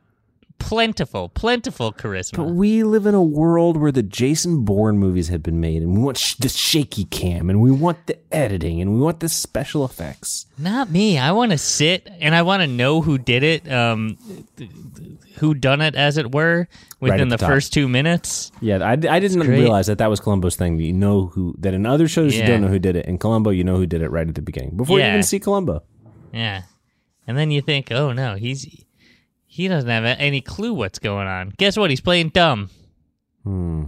[0.58, 2.36] Plentiful, plentiful charisma.
[2.38, 5.92] But we live in a world where the Jason Bourne movies have been made, and
[5.94, 9.28] we want sh- the shaky cam, and we want the editing, and we want the
[9.28, 10.46] special effects.
[10.56, 11.18] Not me.
[11.18, 14.16] I want to sit and I want to know who did it, um,
[15.36, 16.66] who done it, as it were,
[16.98, 18.50] within at the, the first two minutes.
[18.62, 20.78] Yeah, I, I didn't realize that that was Columbo's thing.
[20.78, 23.04] You know who that in other shows you don't know who did it.
[23.06, 25.40] In Columbo, you know who did it right at the beginning before you even see
[25.40, 25.82] Columbo.
[26.32, 26.62] Yeah,
[27.26, 28.83] and then you think, oh no, he's
[29.54, 31.52] he doesn't have any clue what's going on.
[31.58, 31.88] Guess what?
[31.88, 32.70] He's playing dumb.
[33.44, 33.84] Hmm.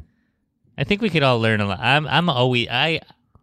[0.79, 1.81] I think we could all learn a lot.
[1.81, 3.01] I'm I'm always I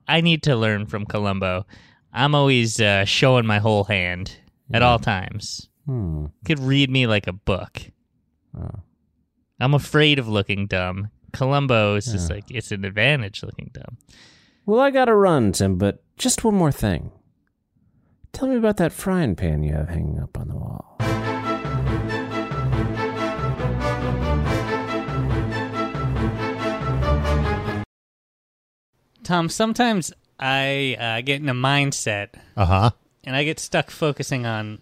[0.07, 1.65] I need to learn from Columbo.
[2.13, 4.37] I'm always uh, showing my whole hand
[4.73, 5.67] at all times.
[5.85, 6.27] Hmm.
[6.45, 7.81] Could read me like a book.
[9.59, 11.09] I'm afraid of looking dumb.
[11.33, 13.97] Columbo is just like it's an advantage looking dumb.
[14.65, 15.77] Well, I gotta run, Tim.
[15.77, 17.11] But just one more thing.
[18.31, 20.97] Tell me about that frying pan you have hanging up on the wall.
[29.23, 32.89] Tom, sometimes I uh, get in a mindset Uh huh.
[33.23, 34.79] and I get stuck focusing on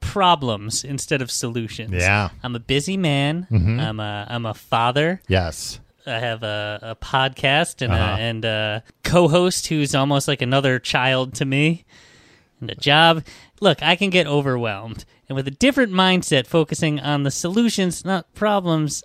[0.00, 1.92] problems instead of solutions.
[1.92, 2.30] Yeah.
[2.42, 3.46] I'm a busy man.
[3.50, 5.20] I'm a I'm a father.
[5.28, 5.80] Yes.
[6.06, 8.16] I have a, a podcast and Uh-huh.
[8.16, 11.84] a, and a co-host who's almost like another child to me,
[12.60, 13.24] and a job.
[13.60, 18.32] Look, I can get overwhelmed, and with a different mindset, focusing on the solutions, not
[18.34, 19.02] problems,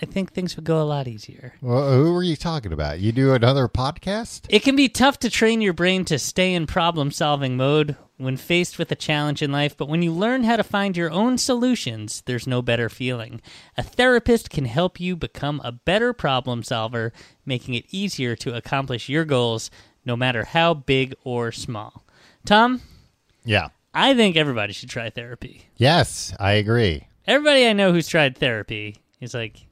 [0.00, 1.54] I think things would go a lot easier.
[1.60, 3.00] Well, who were you talking about?
[3.00, 4.46] You do another podcast?
[4.48, 8.36] It can be tough to train your brain to stay in problem solving mode when
[8.36, 11.38] faced with a challenge in life, but when you learn how to find your own
[11.38, 13.40] solutions, there's no better feeling.
[13.76, 17.12] A therapist can help you become a better problem solver,
[17.46, 19.70] making it easier to accomplish your goals,
[20.04, 22.04] no matter how big or small.
[22.44, 22.82] Tom,
[23.44, 23.68] Yeah.
[23.94, 25.68] I think everybody should try therapy.
[25.76, 27.06] Yes, I agree.
[27.26, 29.66] Everybody I know who's tried therapy is like,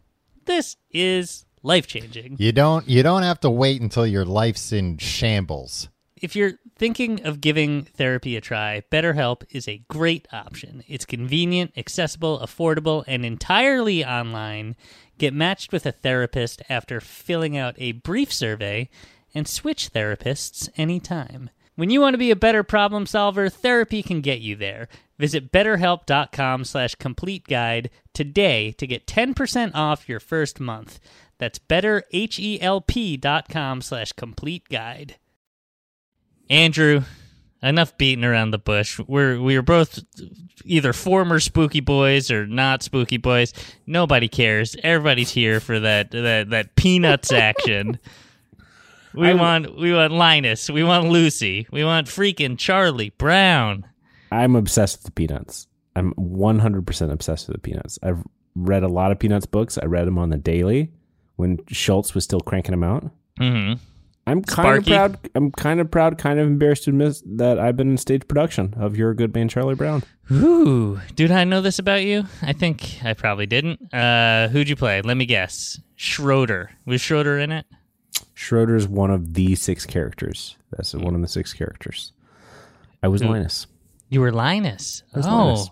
[0.46, 2.36] this is life changing.
[2.38, 5.88] You don't you don't have to wait until your life's in shambles.
[6.20, 10.82] If you're thinking of giving therapy a try, BetterHelp is a great option.
[10.88, 14.76] It's convenient, accessible, affordable, and entirely online.
[15.18, 18.88] Get matched with a therapist after filling out a brief survey
[19.34, 21.50] and switch therapists anytime.
[21.76, 24.88] When you want to be a better problem solver, therapy can get you there.
[25.18, 30.98] Visit betterhelp.com slash complete guide today to get 10% off your first month.
[31.38, 35.16] That's betterhelp.com slash complete guide.
[36.48, 37.02] Andrew,
[37.62, 38.98] enough beating around the bush.
[39.06, 39.98] We're we are both
[40.64, 43.52] either former spooky boys or not spooky boys.
[43.86, 44.76] Nobody cares.
[44.82, 47.98] Everybody's here for that that that peanuts action.
[49.16, 50.68] We want we want Linus.
[50.70, 51.66] We want Lucy.
[51.70, 53.86] We want freaking Charlie Brown.
[54.30, 55.66] I'm obsessed with the Peanuts.
[55.94, 57.98] I'm 100% obsessed with the Peanuts.
[58.02, 58.22] I've
[58.54, 59.78] read a lot of Peanuts books.
[59.78, 60.90] I read them on the daily
[61.36, 63.10] when Schulz was still cranking them out.
[63.40, 63.80] Mm-hmm.
[64.28, 64.92] I'm kind Sparky?
[64.92, 65.30] of proud.
[65.36, 68.74] I'm kind of proud, kind of embarrassed to admit that I've been in stage production
[68.76, 70.02] of You're a Good Man, Charlie Brown.
[70.32, 72.24] Ooh, did I know this about you?
[72.42, 73.94] I think I probably didn't.
[73.94, 75.00] Uh, who'd you play?
[75.00, 75.80] Let me guess.
[75.94, 76.72] Schroeder.
[76.84, 77.66] Was Schroeder in it?
[78.34, 80.56] Schroeder's one of the six characters.
[80.70, 82.12] That's one of the six characters.
[83.02, 83.66] I was Linus.
[84.08, 85.02] You were Linus.
[85.14, 85.20] oh.
[85.20, 85.70] Linus.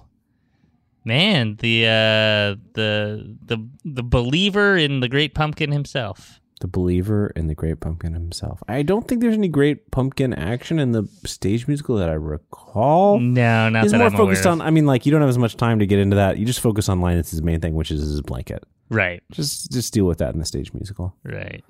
[1.04, 6.40] Man, the uh the the the believer in the great pumpkin himself.
[6.60, 8.62] the believer in the Great Pumpkin himself.
[8.68, 13.18] I don't think there's any Great Pumpkin action in the stage musical that I recall.
[13.20, 14.62] No, not He's that more I'm focused on.
[14.62, 16.38] I mean, like you don't have as much time to get into that.
[16.38, 18.64] You just focus on Linus's main thing, which is his blanket.
[18.88, 21.14] Right, Just just deal with that in the stage musical.
[21.24, 21.62] right.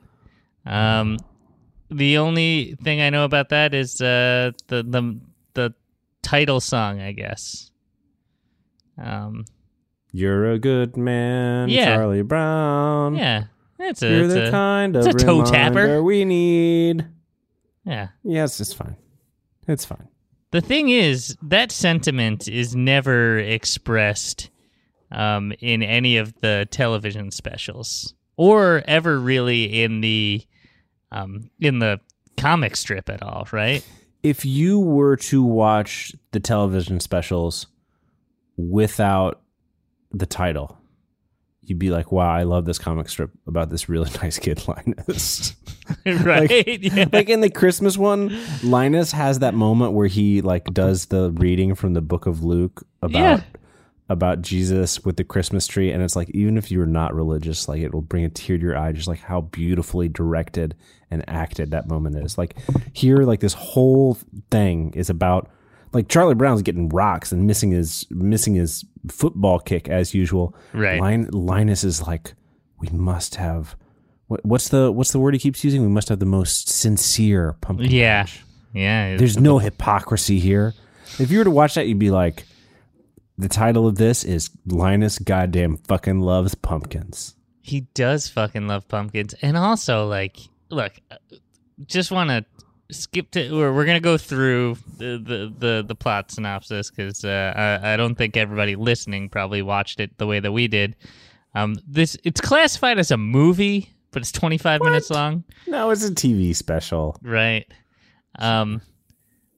[0.67, 1.19] Um
[1.91, 5.21] the only thing I know about that is uh, the the
[5.55, 5.75] the
[6.23, 7.71] title song, I guess.
[8.99, 9.45] Um,
[10.13, 11.97] You're a good man, Yeah.
[11.97, 13.17] Charlie Brown.
[13.17, 13.45] yeah,
[13.79, 16.03] it's a, You're it's the a- kind of a toe tapper.
[16.03, 17.07] we need.
[17.85, 18.09] yeah.
[18.23, 18.97] Yes, it's fine.
[19.69, 20.09] It's fine.
[20.53, 24.51] The thing is, that sentiment is never expressed
[25.11, 30.43] um, in any of the television specials, or ever really in the
[31.15, 32.01] um, in the
[32.37, 33.87] comic strip at all, right?
[34.23, 37.67] If you were to watch the television specials
[38.57, 39.41] without
[40.11, 40.79] the title,
[41.63, 45.55] you'd be like, "Wow, I love this comic strip about this really nice kid Linus."
[46.07, 46.83] right?
[46.83, 47.07] yeah.
[47.13, 51.75] like in the Christmas one, Linus has that moment where he like does the reading
[51.75, 53.41] from the book of Luke about Yeah.
[54.09, 57.81] About Jesus with the Christmas tree, and it's like even if you're not religious, like
[57.81, 60.75] it will bring a tear to your eye, just like how beautifully directed
[61.11, 62.37] and acted that moment is.
[62.37, 62.57] Like
[62.93, 64.19] here, like this whole
[64.51, 65.51] thing is about
[65.93, 70.55] like Charlie Brown's getting rocks and missing his missing his football kick as usual.
[70.73, 71.01] Right.
[71.01, 72.35] Lin- Linus is like,
[72.79, 73.77] we must have.
[74.27, 75.83] What, what's the what's the word he keeps using?
[75.83, 77.91] We must have the most sincere pumpkin.
[77.91, 78.25] Yeah.
[78.25, 78.43] patch.
[78.75, 79.17] Yeah.
[79.17, 80.75] There's no hypocrisy here.
[81.19, 82.45] If you were to watch that, you'd be like,
[83.37, 87.35] the title of this is Linus goddamn fucking loves pumpkins.
[87.63, 89.35] He does fucking love pumpkins.
[89.43, 90.37] And also, like,
[90.71, 91.17] look, uh,
[91.87, 92.45] just want to
[92.95, 97.25] skip to, we're, we're going to go through the, the, the, the plot synopsis because
[97.25, 100.95] uh, I, I don't think everybody listening probably watched it the way that we did.
[101.55, 105.45] Um, this It's classified as a movie, but it's 25 minutes long.
[105.67, 107.17] No, it's a TV special.
[107.23, 107.67] Right.
[108.39, 108.83] Um,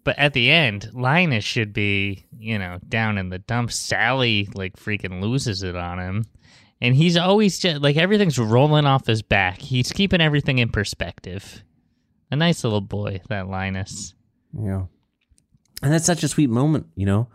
[0.07, 3.75] but at the end, Linus should be, you know, down in the dumps.
[3.75, 6.25] Sally like freaking loses it on him,
[6.81, 9.61] and he's always just like everything's rolling off his back.
[9.61, 11.65] He's keeping everything in perspective.
[12.31, 14.15] A nice little boy, that Linus.
[14.57, 14.85] Yeah.
[15.83, 17.27] And that's such a sweet moment, you know.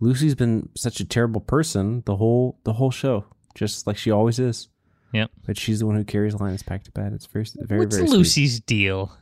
[0.00, 4.40] Lucy's been such a terrible person the whole the whole show, just like she always
[4.40, 4.66] is.
[5.12, 5.30] Yep.
[5.46, 7.12] But she's the one who carries Linus back to bed.
[7.12, 8.18] It's very very What's very sweet.
[8.18, 9.16] Lucy's deal?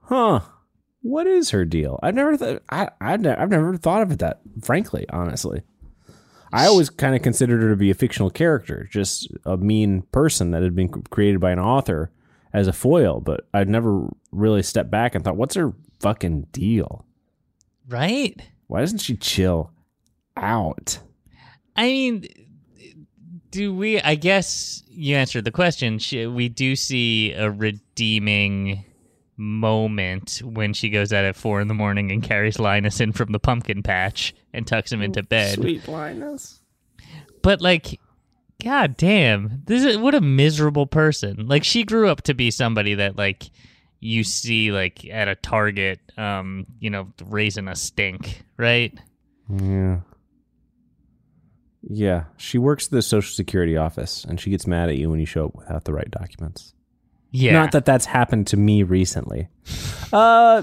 [0.00, 0.40] Huh.
[1.04, 2.00] What is her deal?
[2.02, 5.60] I've never th- I I ne- I've never thought of it that frankly, honestly.
[6.50, 10.52] I always kind of considered her to be a fictional character, just a mean person
[10.52, 12.10] that had been created by an author
[12.54, 17.04] as a foil, but I'd never really stepped back and thought, what's her fucking deal?
[17.86, 18.40] Right?
[18.68, 19.72] Why doesn't she chill
[20.38, 21.00] out?
[21.76, 22.24] I mean,
[23.50, 24.00] do we?
[24.00, 25.98] I guess you answered the question.
[26.34, 28.86] We do see a redeeming
[29.36, 33.32] moment when she goes out at four in the morning and carries Linus in from
[33.32, 35.54] the pumpkin patch and tucks him into bed.
[35.54, 36.60] Sweet Linus.
[37.42, 38.00] But like,
[38.62, 41.46] god damn, this is what a miserable person.
[41.46, 43.50] Like she grew up to be somebody that like
[44.00, 48.96] you see like at a Target, um, you know, raising a stink, right?
[49.48, 50.00] Yeah.
[51.82, 52.24] Yeah.
[52.36, 55.26] She works at the Social Security office and she gets mad at you when you
[55.26, 56.74] show up without the right documents.
[57.36, 57.52] Yeah.
[57.54, 59.48] Not that that's happened to me recently.
[60.12, 60.62] Uh,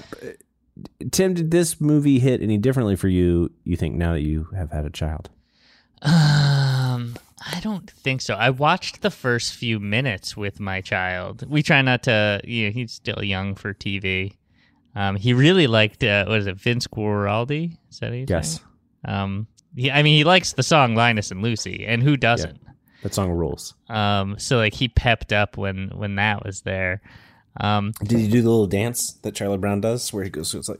[1.11, 3.51] Tim, did this movie hit any differently for you?
[3.65, 5.29] You think now that you have had a child?
[6.01, 8.35] Um, I don't think so.
[8.35, 11.43] I watched the first few minutes with my child.
[11.49, 12.39] We try not to.
[12.45, 14.35] You know, he's still young for TV.
[14.95, 16.03] Um, he really liked.
[16.03, 17.77] Uh, what is it, Vince Guaraldi?
[17.89, 18.61] Is that his Yes,
[19.05, 19.13] name?
[19.13, 22.60] Um, he, I mean, he likes the song Linus and Lucy, and who doesn't?
[23.03, 23.73] That song rules.
[23.89, 27.01] Um, so like he pepped up when when that was there.
[27.59, 30.49] Um, Did you do the little dance that Charlie Brown does, where he goes?
[30.49, 30.79] So it's like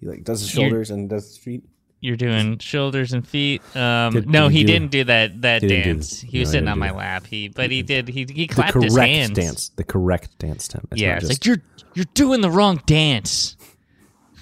[0.00, 1.64] he like does his shoulders and does his feet.
[2.00, 3.62] you're doing shoulders and feet.
[3.76, 6.20] Um, Did- no, did he he do- didn't do that that Didn't do- dance.
[6.20, 6.96] he was he sitting on my that.
[6.96, 7.26] lap.
[7.26, 8.08] He, but he did.
[8.08, 9.30] He he The clapped correct his hands.
[9.38, 9.68] dance.
[9.76, 10.86] The correct dance, time.
[10.92, 11.62] It's yeah, not it's just, like you're
[11.94, 13.56] you're doing the wrong dance.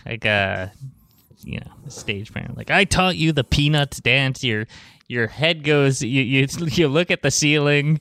[0.06, 0.68] Like uh
[1.42, 2.56] you know, stage parent.
[2.56, 4.44] Like I taught you the peanuts dance.
[4.44, 4.66] Your
[5.10, 8.00] your head goes you you, you look at the ceiling.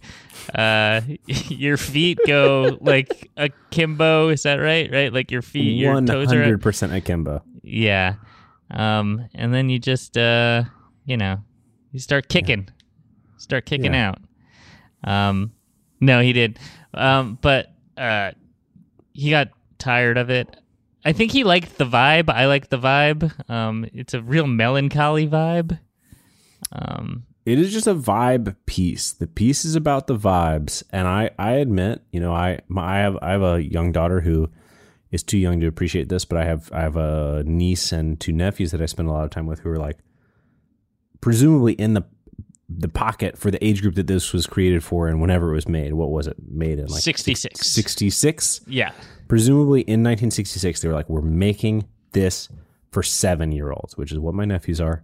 [0.53, 4.91] Uh your feet go like a kimbo, is that right?
[4.91, 5.11] Right?
[5.11, 7.41] Like your feet your one toes are hundred percent akimbo.
[7.63, 8.15] Yeah.
[8.69, 10.63] Um and then you just uh
[11.05, 11.39] you know,
[11.91, 12.69] you start kicking.
[13.37, 14.13] Start kicking Yeah.
[14.13, 14.19] out.
[15.03, 15.51] Um
[15.99, 16.59] no, he did.
[16.93, 18.31] Um but uh
[19.13, 19.49] he got
[19.79, 20.55] tired of it.
[21.03, 22.29] I think he liked the vibe.
[22.29, 23.49] I like the vibe.
[23.49, 25.79] Um it's a real melancholy vibe.
[26.71, 29.12] Um it is just a vibe piece.
[29.12, 32.99] The piece is about the vibes, and I I admit, you know, I my, I
[32.99, 34.49] have I have a young daughter who
[35.12, 38.31] is too young to appreciate this, but I have I have a niece and two
[38.31, 39.97] nephews that I spend a lot of time with who are like
[41.21, 42.03] presumably in the
[42.69, 45.67] the pocket for the age group that this was created for and whenever it was
[45.67, 45.93] made.
[45.93, 46.85] What was it made in?
[46.85, 47.67] Like 66.
[47.67, 48.62] 66?
[48.67, 48.91] Yeah.
[49.27, 52.47] Presumably in 1966, they were like, we're making this
[52.91, 55.03] for seven year olds, which is what my nephews are.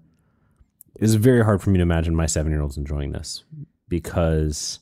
[0.98, 3.44] It's very hard for me to imagine my seven year olds enjoying this
[3.90, 4.80] because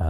[0.00, 0.08] uh,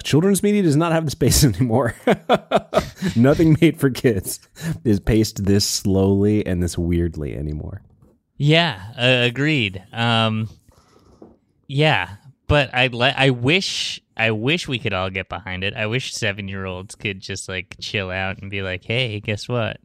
[0.00, 1.94] children's media does not have the space anymore.
[3.16, 4.40] Nothing made for kids
[4.84, 7.82] is paced this slowly and this weirdly anymore.
[8.36, 9.82] Yeah, uh, agreed.
[9.92, 10.48] Um,
[11.66, 12.16] yeah,
[12.46, 15.74] but I le- I wish I wish we could all get behind it.
[15.74, 19.46] I wish seven year olds could just like chill out and be like, "Hey, guess
[19.46, 19.78] what?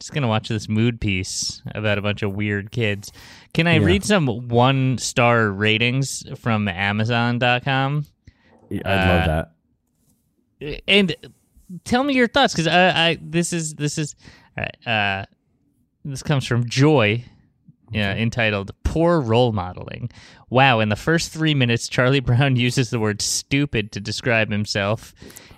[0.00, 3.10] Just gonna watch this mood piece about a bunch of weird kids."
[3.54, 3.84] Can I Yeah.
[3.86, 8.04] read some one star ratings from Amazon.com?
[8.70, 8.90] I'd Uh,
[9.30, 9.50] love
[10.60, 10.82] that.
[10.88, 11.14] and
[11.84, 14.14] tell me your thoughts because I, I this is this is
[14.58, 15.26] all right, uh,
[16.04, 17.24] this comes from Joy,
[17.90, 20.10] yeah, entitled "Poor Role Modeling."
[20.50, 20.80] Wow!
[20.80, 25.14] In the first three minutes, Charlie Brown uses the word "stupid" to describe himself,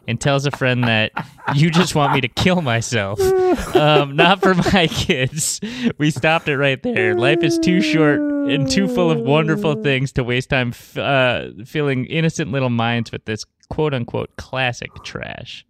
[0.06, 1.12] and tells a friend that
[1.54, 3.20] you just want me to kill myself.
[3.74, 5.60] Um, not for my kids.
[5.98, 7.14] We stopped it right there.
[7.14, 11.50] Life is too short and too full of wonderful things to waste time f- uh,
[11.64, 15.66] filling innocent little minds with this quote unquote classic trash.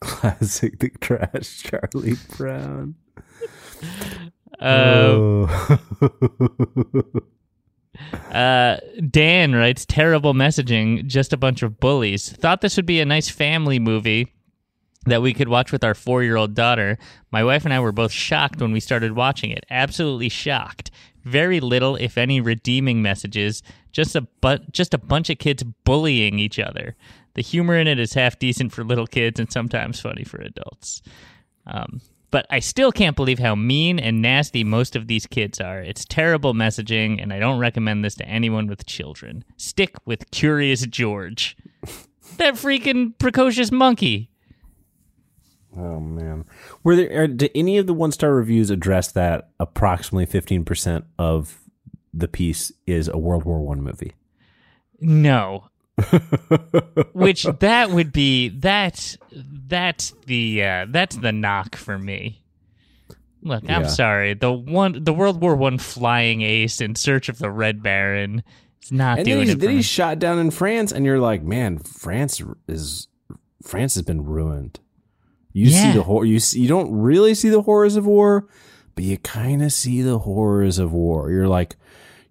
[0.00, 2.94] Classic the trash Charlie Brown.
[4.60, 5.78] Uh, oh.
[8.32, 8.78] uh,
[9.08, 12.30] Dan writes terrible messaging, just a bunch of bullies.
[12.30, 14.32] Thought this would be a nice family movie
[15.06, 16.98] that we could watch with our four year old daughter.
[17.30, 19.64] My wife and I were both shocked when we started watching it.
[19.70, 20.90] Absolutely shocked.
[21.24, 23.62] Very little, if any, redeeming messages.
[23.92, 26.96] Just a bu- just a bunch of kids bullying each other.
[27.34, 31.02] The humor in it is half decent for little kids and sometimes funny for adults.
[31.66, 32.00] Um,
[32.30, 35.80] but I still can't believe how mean and nasty most of these kids are.
[35.80, 39.44] It's terrible messaging, and I don't recommend this to anyone with children.
[39.56, 41.56] Stick with Curious George.
[42.36, 44.30] that freaking precocious monkey.
[45.76, 46.44] Oh man,
[46.82, 47.22] were there?
[47.22, 51.60] Are, did any of the one star reviews address that approximately fifteen percent of
[52.12, 54.14] the piece is a World War One movie?
[55.00, 55.68] No.
[57.12, 59.16] Which that would be that
[59.66, 62.42] that's the uh, that's the knock for me.
[63.42, 63.88] Look, I'm Yeah.
[63.88, 64.34] sorry.
[64.34, 68.42] The one the World War One flying ace in search of the Red Baron
[68.82, 69.60] is not And then doing he's, it.
[69.60, 73.08] then he's shot down in France, and you're like, man, France is
[73.62, 74.80] France has been ruined.
[75.52, 75.82] You Yeah.
[75.92, 76.24] see the horror.
[76.24, 78.46] You see, you don't really see the horrors of war,
[78.94, 81.30] but you kind of see the horrors of war.
[81.30, 81.76] You're like,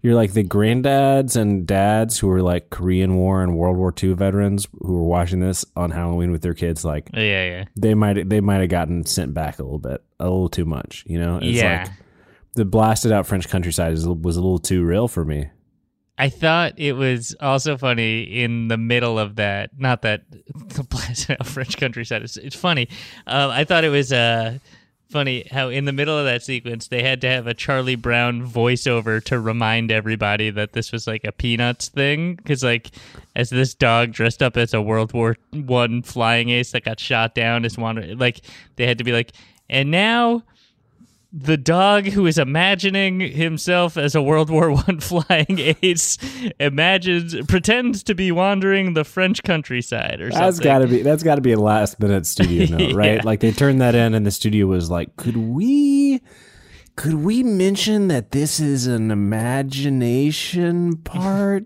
[0.07, 4.13] you're like the granddads and dads who are like Korean War and World War II
[4.13, 6.85] veterans who were watching this on Halloween with their kids.
[6.85, 7.65] Like, yeah, yeah.
[7.75, 11.03] they might they might have gotten sent back a little bit, a little too much.
[11.07, 11.83] You know, it's Yeah.
[11.83, 11.91] like
[12.53, 15.49] the blasted out French countryside is, was a little too real for me.
[16.17, 19.71] I thought it was also funny in the middle of that.
[19.77, 20.21] Not that
[20.55, 22.87] the blasted out French countryside is it's funny.
[23.27, 24.59] Um, I thought it was uh,
[25.09, 28.45] funny how in the middle of that sequence they had to have a Charlie Brown
[28.47, 32.35] voiceover to remind everybody that this was like a Peanuts thing.
[32.35, 32.91] Because like
[33.35, 37.35] as this dog dressed up as a World War One flying ace that got shot
[37.35, 38.41] down is wandering like
[38.75, 39.31] they had to be like
[39.69, 40.43] and now
[41.39, 46.17] the dog who is imagining himself as a World War One flying ace
[46.59, 50.45] imagines pretends to be wandering the French countryside or something.
[50.45, 53.15] That's got to be that's got to be a last minute studio note, right?
[53.15, 53.21] Yeah.
[53.23, 56.21] Like they turned that in, and the studio was like, "Could we,
[56.95, 61.65] could we mention that this is an imagination part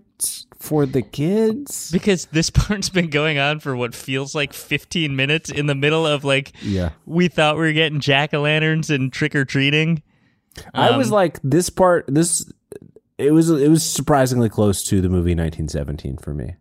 [0.62, 5.50] for the kids?" because this part's been going on for what feels like 15 minutes
[5.50, 9.12] in the middle of like Yeah, we thought we were getting jack o' lanterns and
[9.12, 10.02] trick or treating.
[10.74, 12.50] I was Um, like, this part, this
[13.18, 16.56] it was it was surprisingly close to the movie 1917 for me.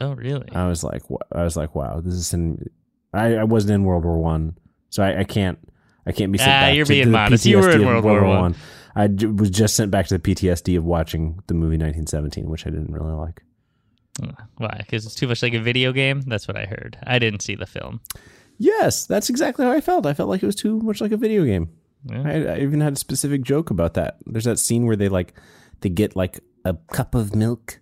[0.00, 0.48] Oh, really?
[0.52, 2.68] I was like, I was like, wow, this is in.
[3.14, 4.56] I, I wasn't in World War One,
[4.90, 5.58] so I, I can't,
[6.06, 7.46] I can't be Ah, you're being modest.
[7.46, 8.54] You were in of World War One.
[8.96, 12.66] I j- was just sent back to the PTSD of watching the movie 1917, which
[12.66, 13.42] I didn't really like.
[14.56, 14.76] Why?
[14.78, 16.22] Because it's too much like a video game.
[16.22, 16.96] That's what I heard.
[17.06, 18.00] I didn't see the film.
[18.58, 20.06] Yes, that's exactly how I felt.
[20.06, 21.68] I felt like it was too much like a video game.
[22.04, 22.22] Yeah.
[22.24, 24.16] I, I even had a specific joke about that.
[24.24, 25.34] There's that scene where they like
[25.82, 27.80] they get like a cup of milk,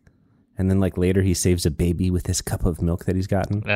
[0.59, 3.29] and then like later he saves a baby with his cup of milk that he's
[3.29, 3.62] gotten.
[3.65, 3.71] Oh,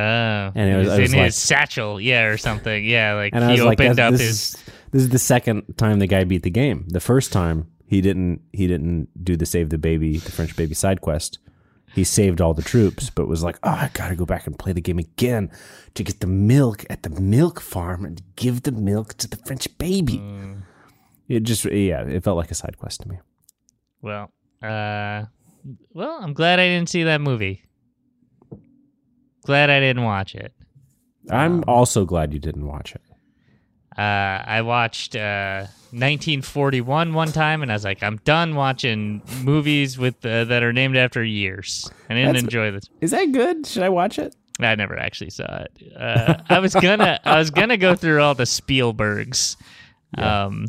[0.57, 2.85] And it was- was, I was in like- satchel, yeah, or something.
[2.85, 4.31] Yeah, like he was like, opened up this, his.
[4.55, 6.87] is, this is the second time the guy beat the game.
[6.89, 10.75] The first time he didn't he didn't do the save the baby, the French baby
[10.75, 11.39] side quest.
[11.95, 14.73] He saved all the troops, but was like, oh, I gotta go back and play
[14.73, 15.51] the game again
[15.95, 19.67] to get the milk at the milk farm and give the milk to the French
[19.79, 20.19] baby.
[20.19, 20.63] Mm.
[21.29, 23.19] It just yeah, it felt like a side quest to me.
[24.03, 24.31] Well,
[24.63, 25.25] uh,
[25.93, 27.65] well, I'm glad I didn't see that movie.
[29.45, 30.53] Glad I didn't watch it.
[31.31, 33.03] I'm also glad you didn't watch it.
[33.99, 39.99] Uh, I watched uh, 1941 one time, and I was like, I'm done watching movies
[39.99, 41.91] with uh, that are named after years.
[42.09, 42.85] I didn't That's- enjoy this.
[43.01, 43.67] Is that good?
[43.67, 44.35] Should I watch it?
[44.61, 45.93] I never actually saw it.
[45.97, 49.57] Uh, I was gonna, I was gonna go through all the Spielbergs,
[50.19, 50.67] um,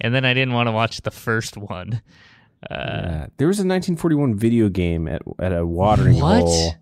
[0.00, 2.02] and then I didn't want to watch the first one.
[2.70, 6.42] Uh, there was a 1941 video game at at a watering What?
[6.42, 6.74] hole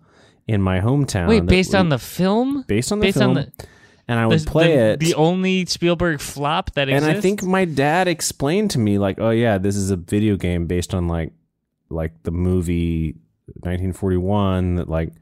[0.47, 1.27] in my hometown.
[1.27, 2.63] Wait, based we- on the film?
[2.67, 3.65] based on the based film, on the-
[4.11, 4.99] and I would The- play the, it.
[4.99, 7.07] The only Spielberg flop that exists.
[7.07, 7.17] and.
[7.17, 10.67] I think my dad explained to me like, "Oh yeah, this is a video game
[10.67, 11.31] based on like
[11.89, 13.15] like the movie
[13.63, 15.13] 1941 that like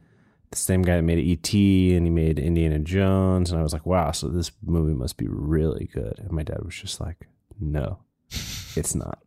[0.51, 1.95] the same guy that made E.T.
[1.95, 5.27] and he made Indiana Jones." And I was like, "Wow, so this movie must be
[5.29, 7.27] really good." And my dad was just like,
[7.59, 7.99] "No,
[8.75, 9.19] it's not."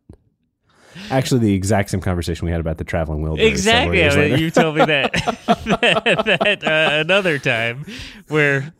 [1.09, 4.39] Actually, the exact same conversation we had about the traveling several exactly.
[4.39, 7.85] you told me that that, that uh, another time
[8.27, 8.73] where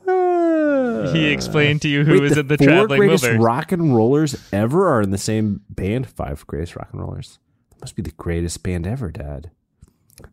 [1.13, 4.35] he explained to you who Wait, was in the four traveling greatest rock and rollers
[4.51, 6.07] ever are in the same band.
[6.07, 7.39] Five greatest rock and rollers.
[7.71, 9.51] That must be the greatest band ever, Dad.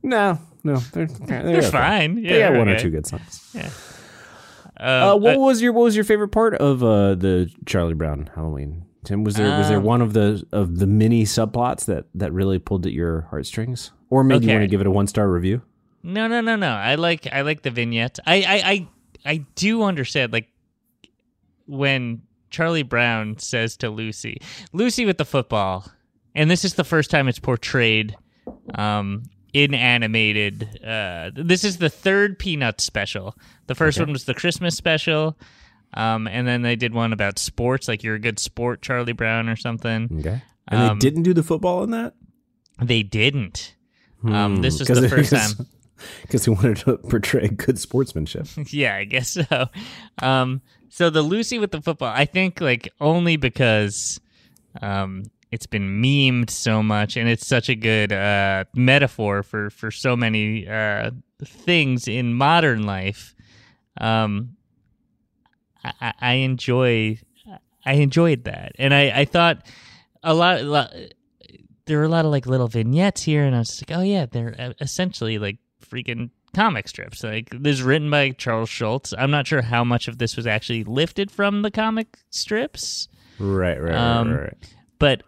[0.02, 1.70] No, no, they're they're, They're okay.
[1.70, 2.18] fine.
[2.18, 3.54] Yeah, They got one or two good songs.
[3.56, 3.70] Uh,
[4.76, 8.30] Uh, what uh, was your what was your favorite part of uh, the Charlie Brown
[8.34, 8.86] Halloween?
[9.04, 12.32] Tim, was there was there Um, one of the of the many subplots that that
[12.32, 15.30] really pulled at your heartstrings, or maybe you want to give it a one star
[15.30, 15.62] review?
[16.02, 16.70] no, no, no, no.
[16.70, 18.20] I like I like the vignettes.
[18.26, 18.88] I, I, I,
[19.32, 20.48] I do understand like
[21.66, 24.40] when Charlie Brown says to Lucy,
[24.72, 25.86] Lucy with the football,
[26.34, 28.16] and this is the first time it's portrayed
[28.74, 30.80] um, in animated.
[30.84, 33.36] Uh, this is the third Peanuts special.
[33.66, 35.36] The first one was the Christmas special.
[35.94, 39.48] Um, and then they did one about sports, like you're a good sport, Charlie Brown,
[39.48, 40.08] or something.
[40.20, 42.14] Okay, and Um, they didn't do the football in that.
[42.82, 43.74] They didn't.
[44.24, 45.66] Um, this was Hmm, 'Cause the first time.
[46.22, 48.46] because he wanted to portray good sportsmanship.
[48.70, 49.66] yeah, I guess so.
[50.22, 54.20] Um, so the Lucy with the football, I think like only because
[54.80, 59.90] um, it's been memed so much, and it's such a good uh, metaphor for for
[59.90, 61.10] so many uh,
[61.44, 63.34] things in modern life.
[64.00, 64.56] Um,
[65.84, 67.18] I, I- enjoy,
[67.84, 69.66] I enjoyed that, and I I thought
[70.22, 70.60] a lot.
[70.60, 70.92] A lot
[71.86, 74.26] there were a lot of like little vignettes here, and I was like, oh yeah,
[74.26, 77.24] they're uh, essentially like freaking comic strips.
[77.24, 79.12] Like this is written by Charles Schulz.
[79.16, 83.08] I'm not sure how much of this was actually lifted from the comic strips,
[83.38, 84.74] Right, right, Um, right, right.
[84.98, 85.22] but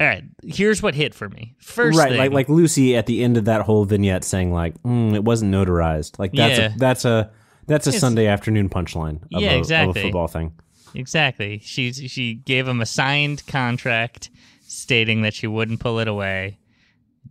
[0.00, 1.54] all right, here's what hit for me.
[1.60, 4.80] First, right, thing, like like Lucy at the end of that whole vignette saying like,
[4.82, 6.74] mm, "It wasn't notarized." Like that's Yeah.
[6.74, 7.30] a that's a
[7.68, 9.22] that's a Sunday afternoon punchline.
[9.34, 10.02] Of Yeah, a, exactly.
[10.02, 10.52] football thing.
[10.94, 11.60] exactly.
[11.60, 14.30] She she gave him a signed contract
[14.62, 16.58] stating that she wouldn't pull it away.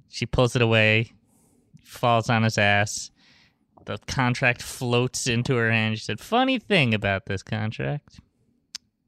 [0.09, 1.11] She pulls it away,
[1.83, 3.11] falls on his ass.
[3.85, 5.97] The contract floats into her hand.
[5.97, 8.19] She said, "Funny thing about this contract,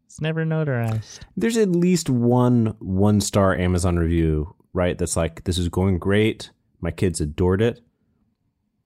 [0.05, 4.97] it's never notarized." There's at least one one star Amazon review, right?
[4.97, 6.51] That's like, "This is going great.
[6.81, 7.81] My kids adored it,"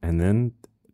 [0.02, 0.54] and then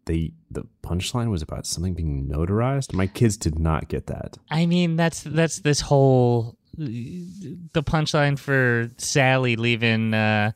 [0.10, 2.94] the the punchline was about something being notarized.
[2.94, 4.40] My kids did not get that.
[4.50, 10.52] I mean, that's that's this whole the punchline for Sally leaving uh,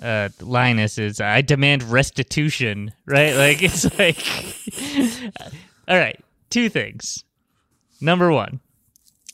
[0.00, 3.34] uh, Linus is I demand restitution, right?
[3.34, 4.24] Like it's like,
[5.88, 6.18] all right,
[6.48, 7.24] two things.
[8.00, 8.60] Number one,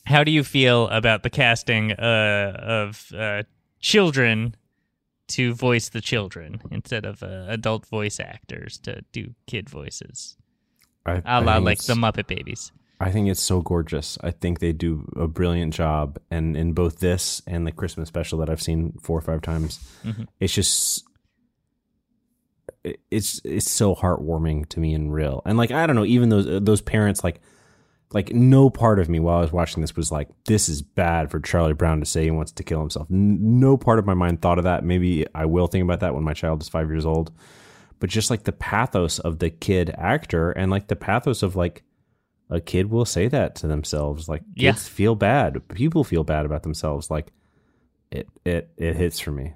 [0.07, 3.45] how do you feel about the casting uh, of uh,
[3.79, 4.57] children
[5.29, 10.37] to voice the children instead of uh, adult voice actors to do kid voices,
[11.07, 12.73] I, a la like the Muppet Babies?
[13.01, 14.17] I think it's so gorgeous.
[14.23, 18.39] I think they do a brilliant job, and in both this and the Christmas special
[18.39, 20.27] that I've seen four or five times, Mhm.
[20.41, 21.05] it's just
[23.11, 25.43] it's it's so heartwarming to me and real.
[25.47, 27.41] And like I don't know, even those those parents like
[28.15, 31.31] like no part of me while I was watching this was like this is bad
[31.31, 33.09] for Charlie Brown to say he wants to kill himself.
[33.11, 34.85] N- No part of my mind thought of that.
[34.85, 37.33] Maybe I will think about that when my child is five years old.
[38.01, 41.83] But just like the pathos of the kid actor and like the pathos of like
[42.51, 44.29] a kid will say that to themselves.
[44.29, 44.73] Like Yeah.
[44.73, 45.67] kids feel bad.
[45.69, 47.11] People feel bad about themselves.
[47.11, 47.33] Like
[48.11, 49.55] it it it hits for me.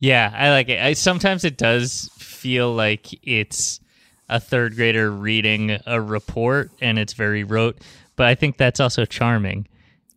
[0.00, 0.82] Yeah, I like it.
[0.82, 3.80] I, sometimes it does feel like it's
[4.28, 7.78] a third grader reading a report and it's very rote,
[8.16, 9.66] but I think that's also charming.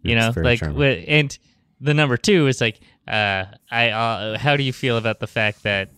[0.01, 1.05] You It's know, like charming.
[1.05, 1.38] and
[1.82, 5.64] the number two is like, uh, I uh, how do you feel about the fact
[5.64, 5.89] that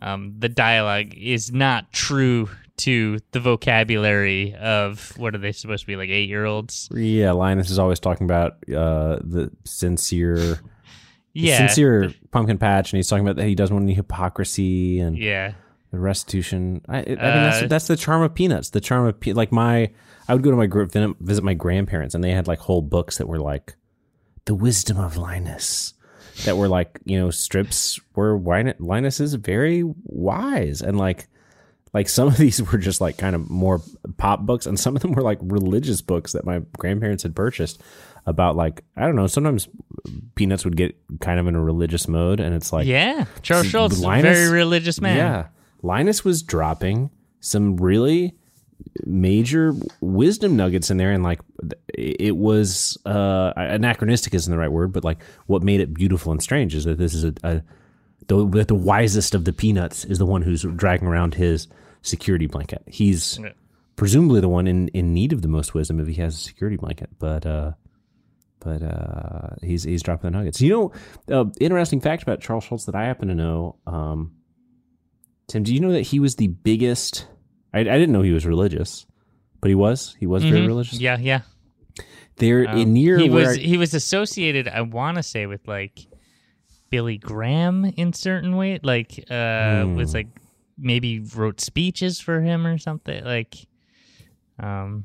[0.00, 2.48] um, the dialogue is not true
[2.78, 6.88] to the vocabulary of what are they supposed to be like eight year olds?
[6.94, 10.60] Yeah, Linus is always talking about uh, the sincere
[11.32, 15.16] yeah, sincere pumpkin patch, and he's talking about that he doesn't want any hypocrisy and
[15.18, 15.52] yeah.
[15.92, 16.82] The restitution.
[16.88, 18.70] I, I mean, that's Uh, that's the charm of peanuts.
[18.70, 19.90] The charm of pe- like my,
[20.28, 22.82] I would go to my gr- visit- visit my grandparents, and they had like whole
[22.82, 23.74] books that were like,
[24.44, 25.94] the wisdom of Linus,
[26.44, 31.26] that were like you know strips where Linus is very wise, and like
[31.92, 33.80] like some of these were just like kind of more
[34.16, 37.82] pop books, and some of them were like religious books that my grandparents had purchased
[38.26, 39.26] about like I don't know.
[39.26, 39.68] Sometimes
[40.36, 43.98] peanuts would get kind of in a religious mode, and it's like Yeah, Charles Schulz,
[44.00, 45.16] Linus- very religious man.
[45.16, 45.46] yeah.
[45.82, 47.10] Linus was dropping
[47.40, 48.34] some really
[49.04, 51.40] major wisdom nuggets in there and like
[51.94, 56.42] it was uh anachronistic isn't the right word but like what made it beautiful and
[56.42, 57.62] strange is that this is a, a
[58.28, 61.68] the, that the wisest of the peanuts is the one who's dragging around his
[62.00, 63.50] security blanket he's Yeah.
[63.96, 66.76] presumably the one in in need of the most wisdom if he has a security
[66.78, 67.72] blanket but uh
[68.60, 70.92] but uh he's he's dropping the nuggets you know
[71.38, 74.32] uh, interesting fact about charles schulz that i happen to know um
[75.50, 77.26] Tim, do you know that he was the biggest?
[77.74, 79.04] I, I didn't know he was religious,
[79.60, 80.16] but he was.
[80.20, 80.66] He was very Mhm.
[80.68, 81.00] religious.
[81.00, 81.40] Yeah, yeah.
[82.36, 85.66] There Um, in near he was I- he was associated, I want to say, with
[85.66, 86.06] like
[86.88, 88.78] Billy Graham in certain way.
[88.82, 89.94] Like, uh, Hmm.
[89.96, 90.28] was like
[90.78, 93.22] maybe wrote speeches for him or something.
[93.24, 93.66] Like,
[94.58, 95.04] um,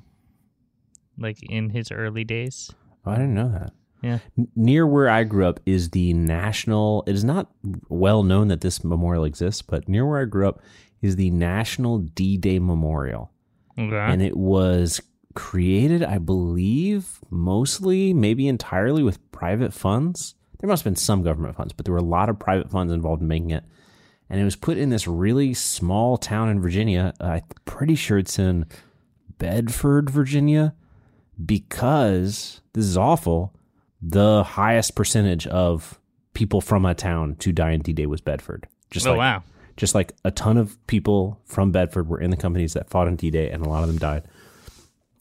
[1.18, 2.72] like in his early days.
[3.06, 3.74] oh, I didn't know that.
[4.02, 4.20] Yeah.
[4.56, 7.04] Near where I grew up is the national.
[7.08, 7.50] It is not
[7.90, 10.62] well known that this memorial exists, but near where I grew up
[11.02, 13.32] is the National D-Day Memorial,
[13.78, 13.96] Okay.
[13.96, 15.02] and it was
[15.34, 20.36] created, I believe, mostly, maybe entirely with private funds.
[20.60, 22.94] There must have been some government funds, but there were a lot of private funds
[22.94, 23.64] involved in making it.
[24.30, 27.14] And it was put in this really small town in Virginia.
[27.20, 28.66] Uh, I'm pretty sure it's in
[29.38, 30.74] Bedford, Virginia,
[31.46, 33.54] because this is awful.
[34.08, 36.00] The highest percentage of
[36.34, 38.68] people from a town to die in D Day was Bedford.
[38.92, 39.44] Just oh like wow.
[39.78, 43.16] just like a ton of people from Bedford were in the companies that fought in
[43.16, 44.28] D Day, and a lot of them died.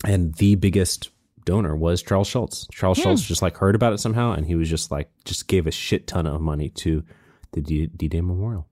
[0.05, 1.09] And the biggest
[1.47, 2.69] donor was Charles Schulz.
[2.73, 5.67] Charles Schulz just like heard about it somehow, and he was just like just gave
[5.67, 7.03] a shit ton of money to
[7.53, 8.69] the D Day Memorial.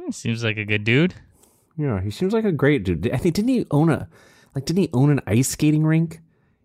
[0.00, 1.14] Hmm, Seems like a good dude.
[1.76, 3.08] Yeah, he seems like a great dude.
[3.12, 4.08] I think didn't he own a
[4.56, 6.20] like didn't he own an ice skating rink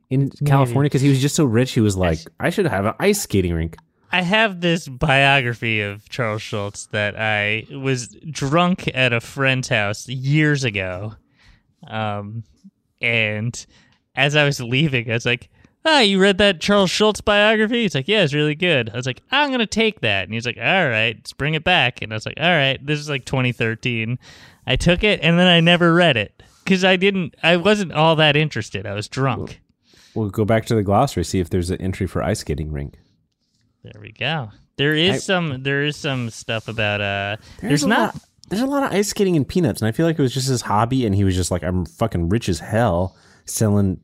[0.09, 2.93] in California because he was just so rich he was like I should have an
[2.99, 3.77] ice skating rink.
[4.11, 10.07] I have this biography of Charles Schulz that I was drunk at a friend's house
[10.07, 11.15] years ago.
[11.85, 12.43] Um,
[13.01, 13.65] and
[14.15, 15.49] as I was leaving, I was like,
[15.85, 17.81] Ah, you read that Charles Schulz biography?
[17.81, 18.89] He's like, Yeah, it's really good.
[18.89, 20.23] I was like, I'm going to take that.
[20.23, 22.01] And he's like, All right, let's bring it back.
[22.01, 24.17] And I was like, All right, this is like 2013.
[24.65, 28.15] I took it and then I never read it because I didn't, I wasn't all
[28.17, 28.85] that interested.
[28.85, 29.61] I was drunk.
[30.15, 32.95] We'll go back to the glossary see if there's an entry for ice skating rink.
[33.83, 34.49] There we go.
[34.77, 38.15] There is I- some, there is some stuff about, uh, there's, a not.
[38.15, 40.33] lot, there's a lot of ice skating in peanuts, and I feel like it was
[40.33, 43.99] just his hobby, and he was just like, I'm fucking rich as hell selling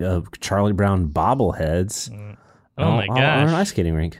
[0.00, 2.10] uh, Charlie Brown bobbleheads.
[2.76, 4.18] Oh my I'll- I'll an ice skating rink.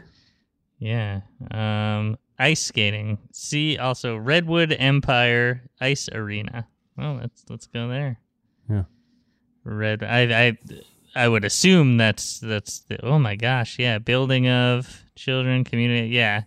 [0.79, 1.23] Yeah.
[1.51, 3.19] Um ice skating.
[3.33, 6.69] See also Redwood Empire Ice Arena.
[6.97, 8.21] Oh, let's let's go there.
[8.71, 8.85] Yeah.
[9.65, 10.59] Red I I
[11.15, 16.43] I would assume that's that's the oh my gosh, yeah, building of children community, yeah.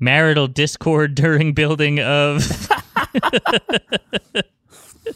[0.00, 2.42] Marital discord during building of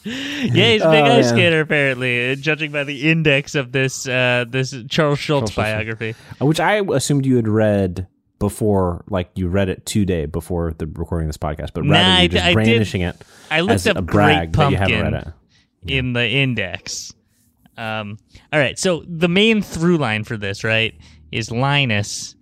[0.04, 1.34] Yeah, he's a big Oh, ice man.
[1.34, 5.54] skater apparently, uh, judging by the index of this uh this Charles Schulz Schulz.
[5.54, 6.14] biography.
[6.40, 8.06] which I assumed you had read
[8.38, 12.16] before, like you read it today before the recording of this podcast, but rather Nah,
[12.16, 13.16] I you're d- just I did- brandishing it
[13.50, 14.94] I looked up a brag Great that you Pumpkin.
[14.96, 15.34] haven't read
[15.86, 15.90] it.
[15.92, 17.12] in the index.
[17.76, 18.18] Um,
[18.52, 20.94] all right, so the main through line for this, right,
[21.30, 22.36] is Linus,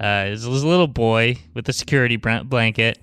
[0.00, 2.98] uh, is this little boy with a security br- blanket,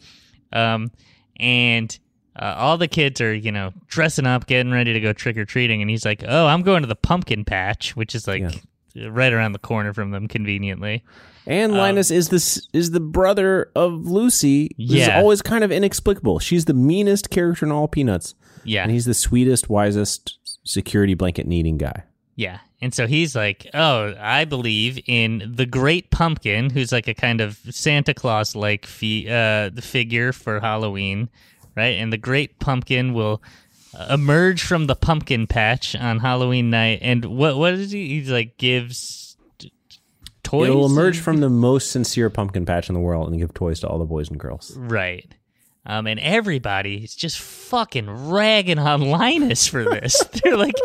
[0.54, 0.92] um,
[1.40, 1.98] and
[2.40, 5.46] uh, all the kids are, you know, dressing up, getting ready to go trick or
[5.46, 8.44] treating, and he's like, "Oh, I'm going to the pumpkin patch," which is like
[9.10, 11.04] right around the corner from them, conveniently.
[11.46, 14.70] And Linus is this is the brother of Lucy.
[14.78, 15.20] This is Yeah.
[15.20, 16.40] always kind of inexplicable.
[16.40, 20.38] She's the meanest character in all Peanuts, Yeah, and he's the sweetest, wisest
[20.68, 22.04] security blanket needing guy.
[22.36, 22.60] Yeah.
[22.82, 27.42] And so he's like, Oh, I believe in the Great Pumpkin, who's like a kind
[27.42, 31.30] of Santa Claus like fi- uh, the figure for Halloween,
[31.76, 31.98] right?
[31.98, 33.42] And the Great Pumpkin will
[33.98, 37.00] uh, emerge from the pumpkin patch on Halloween night.
[37.02, 38.08] And what what is he?
[38.10, 40.00] He's like gives t- t-
[40.44, 40.70] toys.
[40.70, 43.88] It'll emerge from the most sincere pumpkin patch in the world and give toys to
[43.88, 44.76] all the boys and girls.
[44.78, 45.34] Right.
[45.88, 50.22] Um, and everybody is just fucking ragging on Linus for this.
[50.44, 50.76] They're like,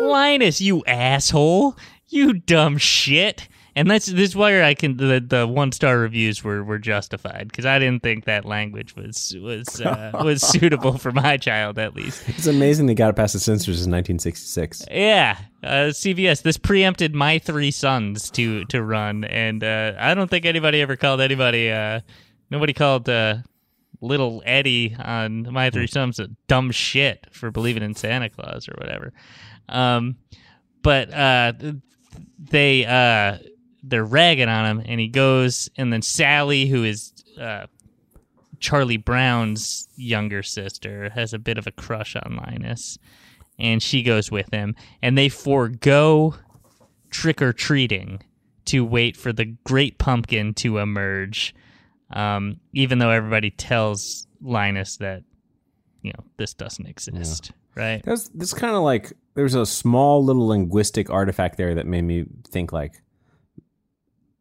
[0.00, 3.48] Linus, you asshole, you dumb shit.
[3.74, 7.48] and that's this is where I can the the one star reviews were were justified
[7.48, 11.96] because I didn't think that language was was uh, was suitable for my child at
[11.96, 12.22] least.
[12.28, 14.84] It's amazing they got it past the censors in 1966.
[14.90, 16.42] Yeah, uh, CBS.
[16.42, 20.96] This preempted my three sons to to run, and uh, I don't think anybody ever
[20.96, 21.70] called anybody.
[21.72, 22.00] Uh,
[22.50, 23.38] nobody called uh,
[24.02, 28.74] little Eddie on my three sons a dumb shit for believing in Santa Claus or
[28.76, 29.12] whatever.
[29.68, 30.16] Um,
[30.82, 31.52] but uh,
[32.38, 33.38] they uh,
[33.82, 37.66] they're ragging on him, and he goes, and then Sally, who is uh,
[38.58, 42.98] Charlie Brown's younger sister, has a bit of a crush on Linus,
[43.58, 46.34] and she goes with him, and they forego
[47.10, 48.22] trick or treating
[48.64, 51.54] to wait for the great pumpkin to emerge.
[52.12, 55.22] Um, even though everybody tells Linus that
[56.02, 58.02] you know this doesn't exist, right?
[58.04, 62.26] That's this kind of like there's a small little linguistic artifact there that made me
[62.48, 63.02] think like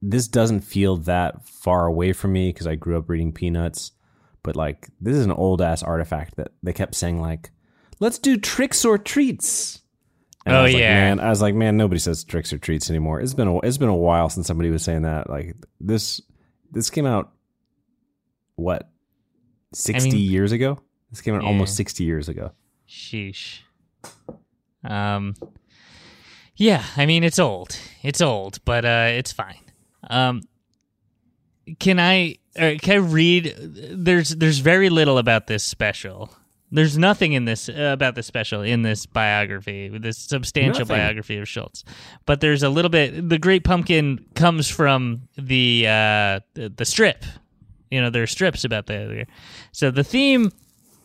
[0.01, 3.91] this doesn't feel that far away from me because I grew up reading Peanuts,
[4.43, 7.51] but like this is an old ass artifact that they kept saying like,
[7.99, 9.81] "Let's do tricks or treats."
[10.43, 10.95] And I Oh, was like, yeah.
[10.95, 11.19] man.
[11.19, 13.21] I was like, man, nobody says tricks or treats anymore.
[13.21, 15.29] It's been a it's been a while since somebody was saying that.
[15.29, 16.19] Like this
[16.71, 17.31] this came out
[18.61, 18.89] what
[19.73, 20.79] sixty mean- years ago.
[21.09, 21.47] This came out Yeah.
[21.49, 22.51] almost sixty years ago.
[22.87, 23.59] Sheesh.
[24.83, 25.35] Um.
[26.55, 27.77] Yeah, I mean it's old.
[28.03, 29.59] It's old, but uh, it's fine.
[30.09, 30.41] Um.
[31.79, 32.37] Can I?
[32.59, 33.55] Or can I read?
[33.57, 36.29] There's there's very little about this special.
[36.73, 40.97] There's nothing in this uh, about this special in this biography, this substantial Nothing.
[40.97, 41.83] biography of Schulz.
[42.25, 43.27] But there's a little bit.
[43.29, 47.23] The Great Pumpkin comes from the uh, the, the strip.
[47.91, 49.27] You know, there are strips about the.
[49.71, 50.51] So the theme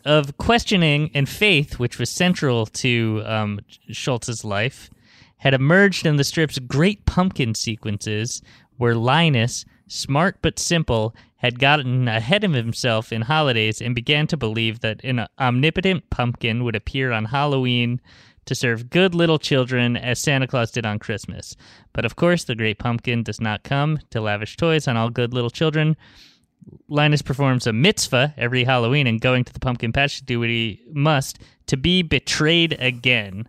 [0.05, 3.59] of questioning and faith, which was central to um,
[3.91, 4.89] Schulz's life,
[5.37, 8.41] had emerged in the strip's Great Pumpkin sequences,
[8.77, 14.37] where Linus, smart but simple, had gotten ahead of himself in holidays and began to
[14.37, 18.01] believe that an omnipotent pumpkin would appear on Halloween
[18.45, 21.55] to serve good little children as Santa Claus did on Christmas.
[21.93, 25.33] But of course, the Great Pumpkin does not come to lavish toys on all good
[25.33, 25.95] little children.
[26.87, 30.49] Linus performs a mitzvah every Halloween and going to the pumpkin patch to do what
[30.49, 33.47] he must to be betrayed again.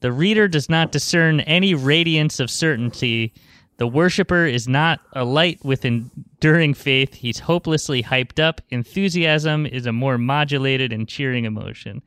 [0.00, 3.32] The reader does not discern any radiance of certainty.
[3.76, 7.14] The worshiper is not a light with enduring faith.
[7.14, 8.60] He's hopelessly hyped up.
[8.70, 12.02] Enthusiasm is a more modulated and cheering emotion.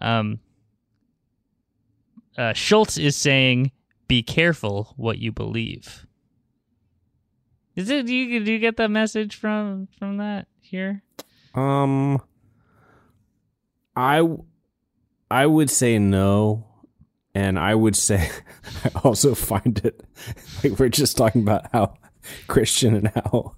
[0.00, 0.38] Um,
[2.38, 3.72] uh, Schultz is saying,
[4.08, 6.06] "Be careful what you believe."
[7.76, 8.06] Is it?
[8.06, 11.02] Do you do you get that message from from that here?
[11.54, 12.20] Um,
[13.96, 14.22] I
[15.30, 16.66] I would say no,
[17.34, 18.30] and I would say
[18.84, 20.02] I also find it
[20.62, 21.94] like we're just talking about how
[22.46, 23.56] Christian and how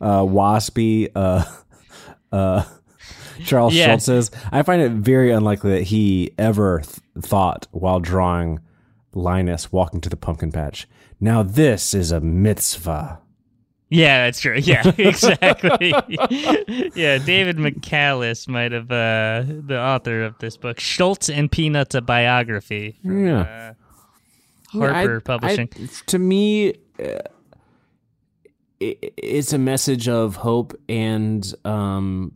[0.00, 1.44] uh, waspy uh,
[2.32, 2.64] uh,
[3.44, 3.86] Charles Yeah.
[3.86, 4.30] Schulz is.
[4.50, 8.60] I find it very unlikely that he ever th- thought while drawing
[9.14, 10.88] Linus walking to the pumpkin patch.
[11.20, 13.20] Now this is a mitzvah.
[13.90, 14.56] Yeah, that's true.
[14.58, 15.92] Yeah, exactly.
[16.94, 22.00] yeah, David Michaelis might have uh, the author of this book, Schulz and Peanuts: A
[22.02, 22.98] Biography.
[23.02, 23.40] from, Yeah.
[24.74, 25.68] uh, Harper I- Publishing.
[25.74, 27.18] I- to me, uh,
[28.80, 32.32] it, it's a message of hope and um,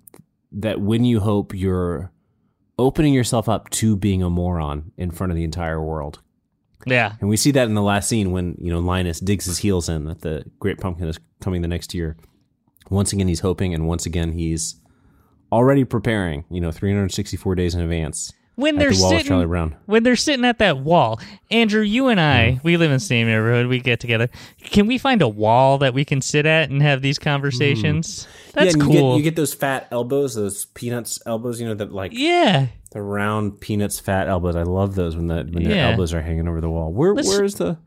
[0.53, 2.11] that when you hope, you're
[2.78, 6.20] opening yourself up to being a moron in front of the entire world.
[6.87, 9.59] Yeah, And we see that in the last scene when you know Linus digs his
[9.59, 12.16] heels in that the Great Pumpkin is coming the next year.
[12.91, 14.76] Once again, he's hoping, and once again, he's
[15.51, 16.45] already preparing.
[16.51, 18.33] You know, 364 days in advance.
[18.62, 22.64] When they're the sitting when they're sitting at that wall, Andrew, you and I, mm.
[22.64, 23.66] we live in the same neighborhood.
[23.66, 24.30] We get together.
[24.64, 28.24] Can we find a wall that we can sit at and have these conversations?
[28.24, 28.52] Mm.
[28.52, 28.92] That's yeah, cool.
[28.94, 31.60] You get, you get those fat elbows, those peanuts elbows.
[31.60, 34.56] You know that like yeah, the round peanuts fat elbows.
[34.56, 35.90] I love those when the when their Yeah.
[35.90, 36.92] elbows are hanging over the wall.
[36.92, 37.78] Where Let's- where's the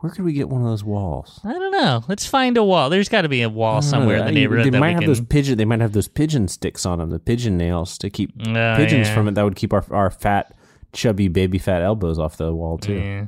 [0.00, 1.40] where could we get one of those walls?
[1.44, 2.04] I don't know.
[2.08, 2.88] Let's find a wall.
[2.90, 5.00] There's got to be a wall somewhere in the neighborhood They that might we have
[5.02, 5.10] can.
[5.10, 5.58] those pigeon.
[5.58, 9.08] They might have those pigeon sticks on them, the pigeon nails to keep Oh, pigeons
[9.08, 9.14] yeah.
[9.14, 9.34] from it.
[9.34, 10.54] That would keep our our fat,
[10.92, 12.94] chubby baby fat elbows off the wall too.
[12.94, 13.26] Yeah.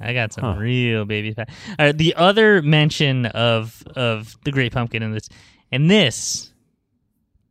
[0.00, 1.48] I got some real baby fat.
[1.78, 5.28] All right, the other mention of of the Great Pumpkin in this,
[5.72, 6.52] and this,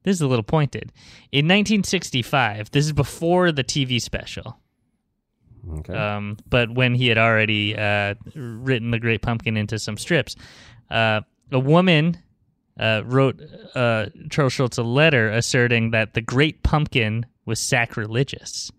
[0.03, 0.91] this is a little pointed.
[1.32, 4.59] In 1965, this is before the TV special.
[5.80, 5.93] Okay.
[5.93, 10.36] Um, but when he had already uh, written the Great Pumpkin into some strips,
[10.89, 12.18] uh, a woman
[12.80, 13.41] uh, wrote
[13.74, 18.72] uh, Charles Schulz a letter asserting that the Great Pumpkin was sacrilegious.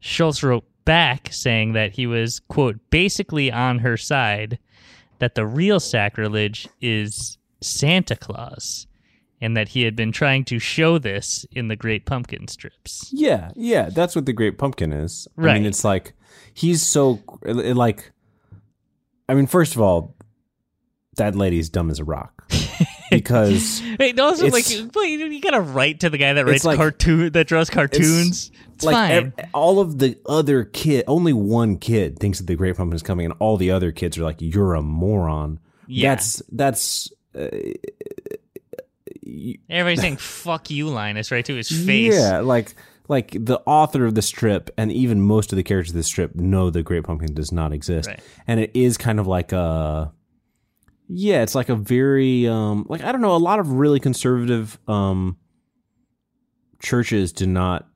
[0.00, 4.58] Schulz wrote back saying that he was quote basically on her side,
[5.18, 8.86] that the real sacrilege is Santa Claus,
[9.40, 13.10] and that he had been trying to show this in the Great Pumpkin strips.
[13.12, 15.28] Yeah, yeah, that's what the Great Pumpkin is.
[15.36, 16.12] I mean, it's like
[16.54, 18.12] he's so like.
[19.28, 20.14] I mean, first of all,
[21.16, 22.50] that lady's dumb as a rock
[23.10, 24.52] because Wait, also It's-
[24.96, 28.50] like you gotta write to the guy that writes like- cartoon that draws cartoons.
[28.74, 29.10] It's, like fine.
[29.10, 33.02] ev- all of the other kid, only one kid thinks that the Great Pumpkin is
[33.02, 35.58] coming, and all the other kids are like, "You're a moron."
[35.88, 36.10] Yeah.
[36.14, 37.48] That's that's uh,
[39.68, 42.14] Everybody's saying "fuck you, Linus" right to his face.
[42.14, 42.74] Yeah, like
[43.08, 46.34] like the author of the strip and even most of the characters of the strip
[46.34, 48.08] know the Great Pumpkin does not exist.
[48.08, 48.20] Right.
[48.46, 50.12] And it is kind of like a
[51.08, 54.78] yeah, it's like a very um like I don't know, a lot of really conservative
[54.86, 55.38] um
[56.80, 57.88] churches do not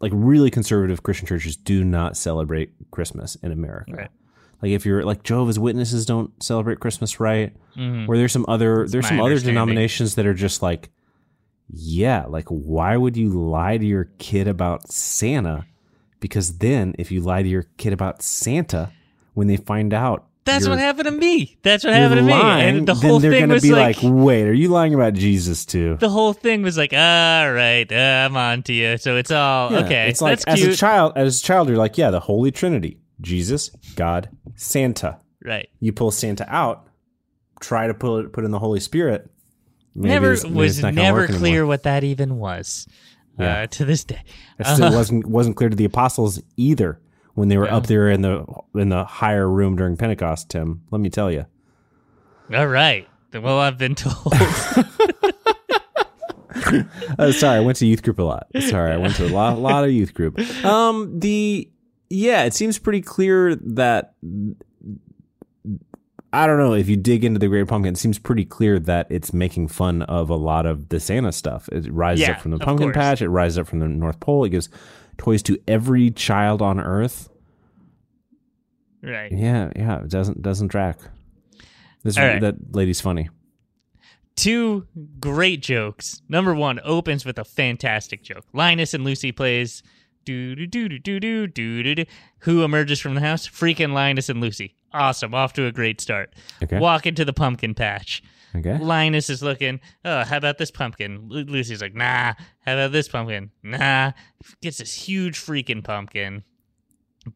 [0.00, 3.92] like really conservative Christian churches do not celebrate Christmas in America.
[3.92, 4.10] Right.
[4.62, 8.08] Like if you're like Jehovah's Witnesses don't celebrate Christmas right, Mhm.
[8.08, 10.90] or there's some other there's my some other denominations that are just like
[11.68, 15.66] yeah like why would you lie to your kid about santa
[16.20, 18.90] because then if you lie to your kid about santa
[19.34, 21.58] when they find out That's what happened to me.
[21.62, 22.32] That's what happened to me.
[22.32, 25.64] And the whole they're thing was be like, like, wait are you lying about jesus
[25.66, 28.96] too the whole thing was like, all right, uh, I'm on to you.
[28.96, 30.08] So it's all Yeah, okay.
[30.08, 30.72] it's like as cute.
[30.72, 35.68] a child as a child you're like yeah the holy trinity jesus god santa right.
[35.80, 36.86] you pull santa out
[37.60, 39.28] try to pull it put in the holy spirit
[39.96, 41.38] maybe never it's- was it's never work anymore.
[41.40, 42.86] clear what that even was.
[43.38, 43.62] Yeah.
[43.62, 44.22] Uh, to this day.
[44.58, 47.00] It still wasn't wasn't clear to the apostles either
[47.34, 47.76] when they were Yeah.
[47.76, 50.48] up there in the in the higher room during Pentecost.
[50.48, 51.44] Tim, let me tell you.
[52.54, 53.06] All right.
[53.34, 54.32] Well, I've been told.
[57.18, 58.46] Oh, sorry, I went to youth group a lot.
[58.60, 60.38] Sorry, I went to a lot, lot of youth group.
[60.64, 61.68] Um, the
[62.08, 64.14] yeah, it seems pretty clear that
[66.42, 67.94] I don't know if you dig into the Great Pumpkin.
[67.94, 71.68] It seems pretty clear that it's making fun of a lot of the Santa stuff.
[71.72, 72.96] It rises Yeah, up from the pumpkin course.
[72.96, 73.22] patch.
[73.22, 74.44] It rises up from the North Pole.
[74.44, 74.68] It gives
[75.18, 77.28] toys to every child on Earth.
[79.02, 79.32] right.
[79.32, 80.98] Yeah, yeah, it doesn't doesn't track.
[82.02, 82.40] This right.
[82.40, 83.28] that lady's funny.
[84.36, 84.86] Two
[85.18, 86.20] great jokes.
[86.28, 88.44] Number one opens with a fantastic joke.
[88.52, 89.82] Linus and Lucy plays
[90.24, 92.04] do do do do do do do do.
[92.40, 93.48] Who emerges from the house?
[93.48, 94.74] Freaking Linus and Lucy.
[94.96, 95.34] Awesome.
[95.34, 96.34] Off to a great start.
[96.62, 96.78] Okay.
[96.78, 98.22] Walk into the pumpkin patch.
[98.54, 98.78] Okay.
[98.78, 101.28] Linus is looking, oh, how about this pumpkin?
[101.28, 102.32] Lu- Lucy's like, nah.
[102.64, 103.50] How about this pumpkin?
[103.62, 104.12] Nah.
[104.62, 106.42] Gets this huge freaking pumpkin.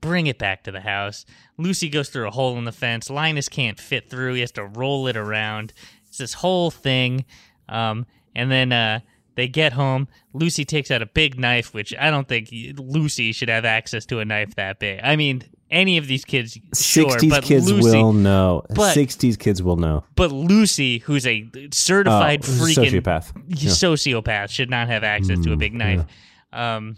[0.00, 1.26] Bring it back to the house.
[1.58, 3.10] Lucy goes through a hole in the fence.
[3.10, 4.34] Linus can't fit through.
[4.34, 5.72] He has to roll it around.
[6.06, 7.26] It's this whole thing.
[7.68, 9.00] Um, and then uh,
[9.34, 10.08] they get home.
[10.32, 12.48] Lucy takes out a big knife, which I don't think
[12.78, 15.00] Lucy should have access to a knife that big.
[15.02, 18.62] I mean, any of these kids, sure, 60s but kids Lucy, will know.
[18.74, 20.04] but- 60s kids will know.
[20.16, 23.32] but Lucy, who's a certified Oh, freaking sociopath.
[23.48, 23.70] Yeah.
[23.70, 26.04] sociopath, should not have access to a big knife.
[26.52, 26.96] Um,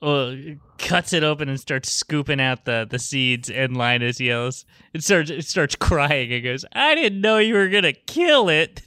[0.00, 0.34] uh,
[0.78, 3.48] cuts it open and starts scooping out the, the seeds.
[3.50, 4.64] And Linus yells,
[4.94, 8.82] it starts it starts crying and goes, "I didn't know you were gonna kill it."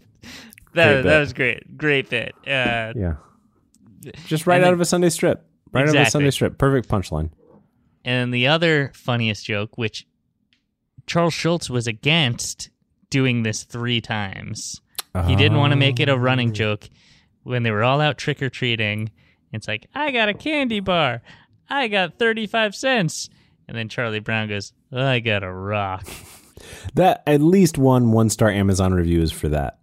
[0.74, 2.36] That that was great, great bit.
[2.45, 3.14] Uh, Yeah.
[4.28, 5.45] Just right out then- of a Sunday strip.
[5.72, 6.58] Right out of a Sunday strip.
[6.58, 7.30] Perfect punchline.
[8.06, 10.08] And the other funniest joke, which
[11.08, 12.70] Charles Schulz was against
[13.10, 14.80] doing this three times.
[15.28, 16.53] He didn't want to make it a running oh.
[16.53, 16.89] joke
[17.43, 19.12] when they were all out trick or treating.
[19.53, 21.22] It's like, I got a candy bar.
[21.70, 23.30] I got 35 cents.
[23.68, 26.06] And then Charlie Brown goes, I got a rock.
[26.93, 29.78] That at least one one star Amazon review is for that.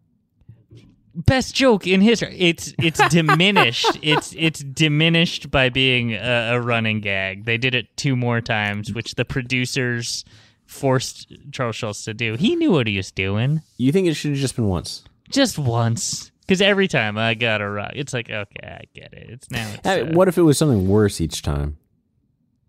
[1.15, 2.35] Best joke in history.
[2.39, 3.99] It's it's diminished.
[4.03, 7.45] it's it's diminished by being a, a running gag.
[7.45, 10.25] They did it two more times, which the producers
[10.67, 12.35] forced Charles Schulz to do.
[12.37, 13.61] He knew what he was doing.
[13.77, 15.05] You think it should have just been once?
[15.31, 16.31] just once.
[16.41, 19.31] Because every time I got a rock, it's like okay, I get it.
[19.31, 19.71] It's now.
[19.75, 21.77] It's, uh, what if it was something worse each time?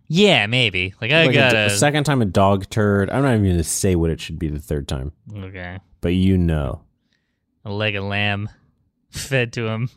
[0.08, 0.94] Yeah, maybe.
[1.02, 3.10] Like I Like a, got d- a, a second time a dog turd.
[3.10, 6.10] I'm not even going to say what it should be the third time, okay, but
[6.10, 6.82] you know.
[7.66, 8.49] A leg of lamb
[9.09, 9.89] fed to him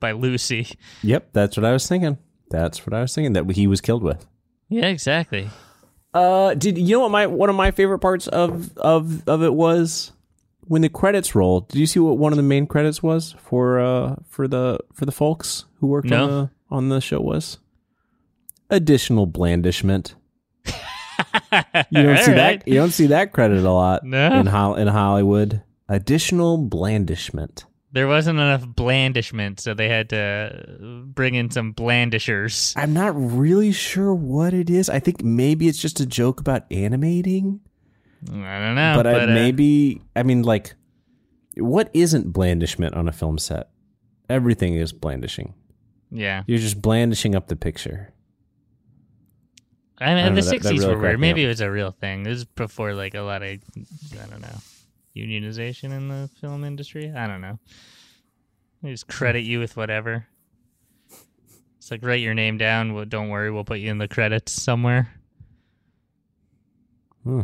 [0.00, 0.68] by Lucy.
[1.02, 2.18] Yep, that's what I was thinking.
[2.50, 4.26] That's what I was thinking that he was killed with.
[4.68, 5.48] Yeah, exactly.
[6.14, 9.52] Uh, did you know what my one of my favorite parts of of of it
[9.54, 10.12] was
[10.62, 11.60] when the credits roll?
[11.60, 15.04] Did you see what one of the main credits was for uh for the for
[15.04, 16.22] the folks who worked No.
[16.24, 17.58] on the on the show was
[18.70, 20.14] additional blandishment.
[21.90, 22.60] You don't see Alright.
[22.64, 24.38] that you don't see that credit a lot No.
[24.38, 25.62] in Hol- in Hollywood.
[25.88, 27.64] Additional blandishment.
[27.90, 32.74] There wasn't enough blandishment, so they had to bring in some blandishers.
[32.76, 34.90] I'm not really sure what it is.
[34.90, 37.60] I think maybe it's just a joke about animating.
[38.30, 40.74] I don't know, but, I, uh, maybe I mean like
[41.56, 43.70] what isn't blandishment on a film set?
[44.28, 45.54] Everything is blandishing.
[46.10, 46.42] yeah.
[46.46, 48.12] You're just blandishing up the picture.
[50.00, 51.20] I mean, don't the know, that- that '60s really were weird.
[51.20, 52.26] Maybe it was a real thing.
[52.26, 53.58] It was before like a lot of I
[54.30, 54.58] don't know
[55.18, 57.12] unionization in the film industry.
[57.14, 57.58] I don't know.
[58.82, 60.26] They just credit you with whatever.
[61.78, 62.94] It's like write your name down.
[62.94, 65.12] Well, don't worry, we'll put you in the credits somewhere.
[67.24, 67.42] Hmm.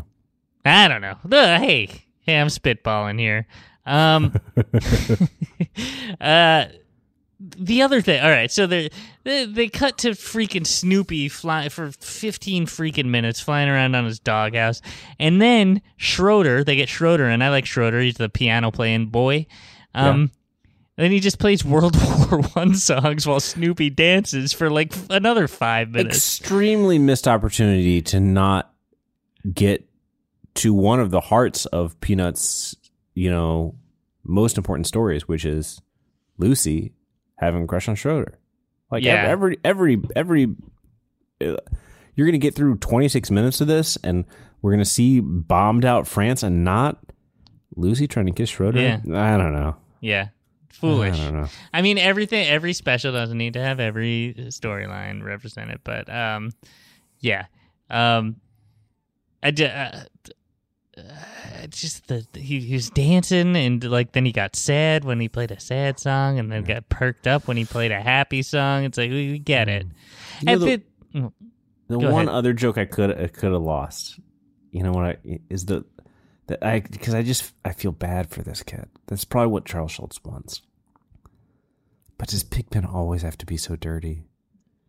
[0.64, 1.16] I don't know.
[1.24, 1.88] Ugh, hey,
[2.20, 3.46] hey, I'm spitballing here.
[3.84, 4.34] Um,
[6.20, 6.66] uh,
[7.56, 8.22] the other thing.
[8.22, 8.90] All right, so they
[9.24, 14.18] they they cut to freaking Snoopy fly for 15 freaking minutes flying around on his
[14.18, 14.80] doghouse,
[15.18, 16.64] and then Schroeder.
[16.64, 18.00] They get Schroeder, and I like Schroeder.
[18.00, 19.46] He's the piano playing boy.
[19.94, 20.30] Um,
[20.96, 21.96] Then he just plays World
[22.30, 26.16] War One songs while Snoopy dances for like another five minutes.
[26.16, 28.72] Extremely missed opportunity to not
[29.52, 29.88] get
[30.54, 32.76] to one of the hearts of Peanuts,
[33.14, 33.74] you know,
[34.22, 35.82] most important stories, which is
[36.38, 36.92] Lucy
[37.44, 38.38] having a crush on Schroeder.
[38.90, 39.24] Like Yeah.
[39.26, 40.44] every every every,
[41.40, 41.56] uh,
[42.14, 44.24] you're gonna get through 26 minutes of this, and
[44.62, 46.98] we're gonna see bombed out France and not
[47.76, 48.80] Lucy trying to kiss Schroeder.
[48.80, 48.96] Yeah.
[49.12, 49.76] I don't know.
[50.00, 50.28] Yeah,
[50.70, 51.18] foolish.
[51.18, 51.48] I don't know.
[51.72, 56.50] I mean, everything, every special doesn't need to have every storyline represented, but um,
[57.20, 57.46] yeah,
[57.90, 58.36] um,
[59.42, 60.04] I ju- uh,
[60.98, 65.28] uh, just the he, he was dancing and like then he got sad when he
[65.28, 68.84] played a sad song and then got perked up when he played a happy song.
[68.84, 69.86] It's like we, we get it.
[70.40, 71.32] You know, And the- bit- mm,
[71.88, 72.28] The one ahead.
[72.28, 74.18] other joke I could I could have lost,
[74.70, 75.04] you know what?
[75.04, 75.84] I is the
[76.46, 78.88] that I because I just I feel bad for this kid.
[79.06, 80.62] That's probably what Charles Schulz wants.
[82.18, 84.24] But does Pigpen always have to be so dirty?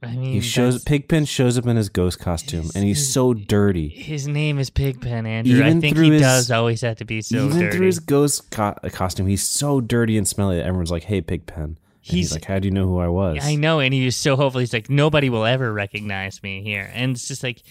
[0.04, 3.88] I mean, He shows Pigpen shows up in his ghost costume, and he's so dirty.
[3.90, 5.64] his name is Pigpen Andrew.
[5.64, 7.78] I think he his- does always have to be so Even dirty.
[7.78, 11.22] through his ghost co- uh, costume, he's so dirty and smelly that everyone's like, "Hey,
[11.22, 14.06] Pigpen." He's, He's- like, "How do you know who I was?" I know, and he
[14.06, 14.60] was so hopeful.
[14.60, 17.64] He's like, nobody will ever recognize me here, and it's just like,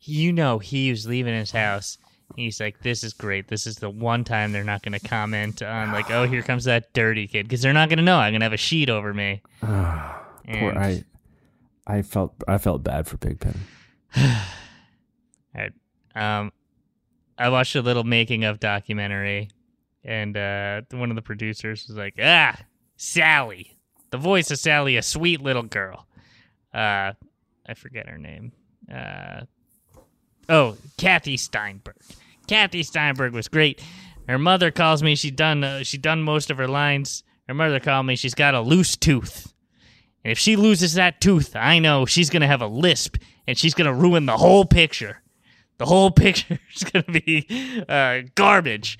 [0.00, 1.98] you know, he was leaving his house.
[2.36, 3.48] He's like, this is great.
[3.48, 6.64] This is the one time they're not going to comment on like, oh, here comes
[6.64, 8.16] that dirty kid, because they're not going to know.
[8.16, 9.42] I'm going to have a sheet over me.
[9.60, 11.04] Poor And- I.
[11.86, 13.60] I felt I felt bad for Pigpen.
[15.54, 15.72] Alright.
[16.14, 16.52] Um,
[17.38, 19.50] I watched a little making of documentary,
[20.04, 22.56] and uh, one of the producers was like, "Ah,
[22.96, 23.76] Sally,
[24.10, 26.06] the voice of Sally, a sweet little girl."
[26.72, 27.12] Uh,
[27.66, 28.52] I forget her name.
[28.92, 29.42] Uh,
[30.48, 31.96] oh, Cathy Steinberg.
[32.46, 33.82] Cathy Steinberg was great.
[34.28, 35.16] Her mother calls me.
[35.16, 35.64] She done.
[35.64, 37.24] Uh, she done most of her lines.
[37.48, 38.16] Her mother called me.
[38.16, 39.51] She's got a loose tooth.
[40.24, 43.16] And if she loses that tooth, I know she's going to have a lisp
[43.46, 45.22] and she's going to ruin the whole picture.
[45.78, 48.98] The whole picture is going to be uh, garbage.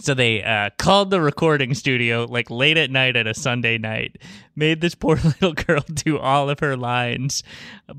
[0.00, 4.16] So they uh, called the recording studio like late at night at a Sunday night,
[4.54, 7.42] made this poor little girl do all of her lines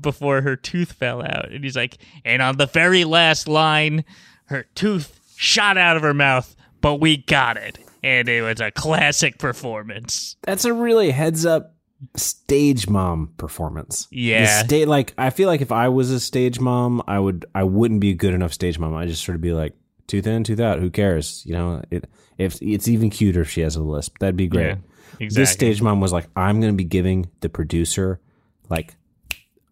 [0.00, 1.52] before her tooth fell out.
[1.52, 4.04] And he's like, and on the very last line,
[4.46, 7.78] her tooth shot out of her mouth, but we got it.
[8.02, 10.36] And it was a classic performance.
[10.42, 11.74] That's a really heads up
[12.16, 14.08] stage mom performance.
[14.10, 14.62] Yeah.
[14.62, 17.64] The sta- like I feel like if I was a stage mom, I would I
[17.64, 18.94] wouldn't be a good enough stage mom.
[18.94, 19.74] I just sort of be like
[20.06, 20.78] tooth in, tooth out.
[20.78, 21.42] Who cares?
[21.46, 24.18] You know, it if it's even cuter if she has a lisp.
[24.18, 24.66] That'd be great.
[24.66, 24.76] Yeah,
[25.20, 25.28] exactly.
[25.28, 28.20] This stage mom was like, I'm going to be giving the producer
[28.68, 28.94] like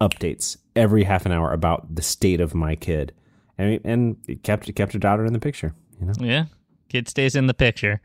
[0.00, 3.12] updates every half an hour about the state of my kid,
[3.56, 5.74] and and it kept it kept her daughter in the picture.
[6.00, 6.44] You know, Yeah.
[6.88, 8.00] Kid stays in the picture.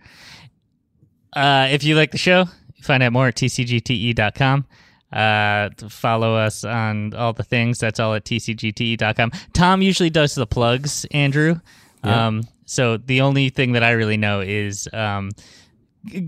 [1.34, 2.46] Uh, if you like the show,
[2.84, 4.66] find out more at tcgte.com.
[5.12, 7.78] Uh, to follow us on all the things.
[7.78, 9.32] That's all at tcgte.com.
[9.54, 11.60] Tom usually does the plugs, Andrew.
[12.04, 12.28] Yeah.
[12.28, 15.30] Um, so the only thing that I really know is um,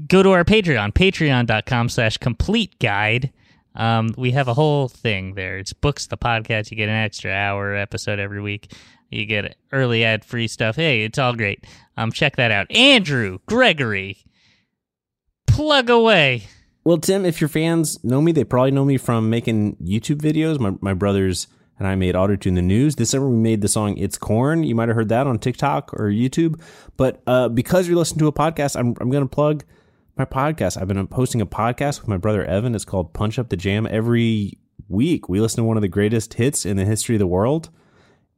[0.08, 3.32] go to our Patreon, patreon.com slash complete guide.
[3.76, 5.58] Um, we have a whole thing there.
[5.58, 6.72] It's books, the podcast.
[6.72, 8.72] You get an extra hour episode every week.
[9.10, 10.76] You get early ad free stuff.
[10.76, 11.66] Hey, it's all great.
[11.98, 12.72] Um, check that out.
[12.72, 14.18] Andrew, Gregory,
[15.56, 16.44] plug away.
[16.84, 20.60] Well, Tim, if your fans know me, they probably know me from making YouTube videos.
[20.60, 21.48] My, my brothers
[21.80, 22.98] and I made Auto Tune the News.
[22.98, 24.64] This summer, we made the song It's Corn.
[24.64, 26.62] You might have heard that on TikTok or YouTube.
[26.98, 29.64] But uh, because you're listening to a podcast, I'm, I'm going to plug
[30.18, 30.80] my podcast.
[30.80, 32.76] I've been posting a podcast with my brother Evan.
[32.76, 33.88] It's called Punch Up the Jam.
[33.90, 37.28] Every week, we listen to one of the greatest hits in the history of the
[37.28, 37.70] world.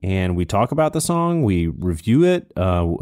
[0.04, 2.94] And we talk about the song, we review it, uh,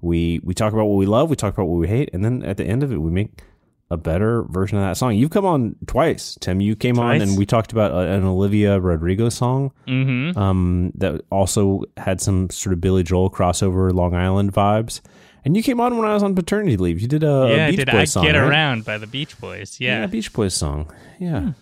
[0.00, 2.44] we we talk about what we love, we talk about what we hate, and then
[2.44, 3.42] at the end of it, we make
[3.90, 5.14] a better version of that song.
[5.14, 6.60] You've come on twice, Tim.
[6.60, 10.36] You came on and we talked about a, an Olivia Rodrigo song Mm-hmm.
[10.38, 15.00] um, that also had some sort of Billy Joel crossover Long Island vibes.
[15.44, 17.00] And you came on when I was on paternity leave.
[17.00, 17.30] You did a,
[17.66, 18.48] a Beach did Boys I song, get right?
[18.48, 19.76] around by the Beach Boys?
[19.78, 20.92] Yeah, Yeah, a Beach Boys song.
[21.20, 21.52] Yeah,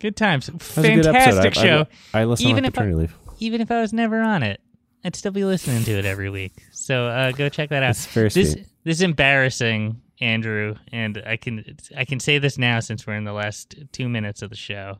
[0.00, 0.48] good times.
[0.48, 0.60] A good.
[1.04, 1.86] Fantastic I- show.
[2.12, 3.14] I, I, listened Even on if I- paternity leave.
[3.38, 4.60] Even if I was never on it,
[5.04, 6.52] I'd still be listening to it every week.
[6.72, 7.94] So uh, go check that out.
[7.96, 8.66] Very this sweet.
[8.84, 13.24] this is embarrassing, Andrew, and I can I can say this now since we're in
[13.24, 14.98] the last two minutes of the show.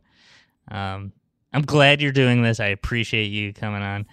[0.70, 1.12] Um,
[1.52, 2.58] I'm glad you're doing this.
[2.60, 4.06] I appreciate you coming on.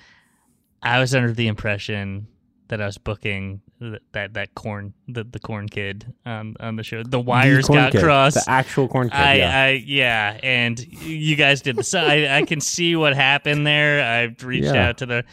[0.83, 2.27] I was under the impression
[2.67, 6.83] that I was booking th- that that corn the the corn kid on on the
[6.83, 7.03] show.
[7.03, 8.03] The wires corn got kid.
[8.03, 8.45] crossed.
[8.45, 9.17] The actual corn kid.
[9.19, 9.61] I, yeah.
[9.63, 11.83] I, yeah, and you guys did the.
[11.83, 14.03] So I, I can see what happened there.
[14.03, 14.89] I've reached Yeah.
[14.89, 15.23] out to the.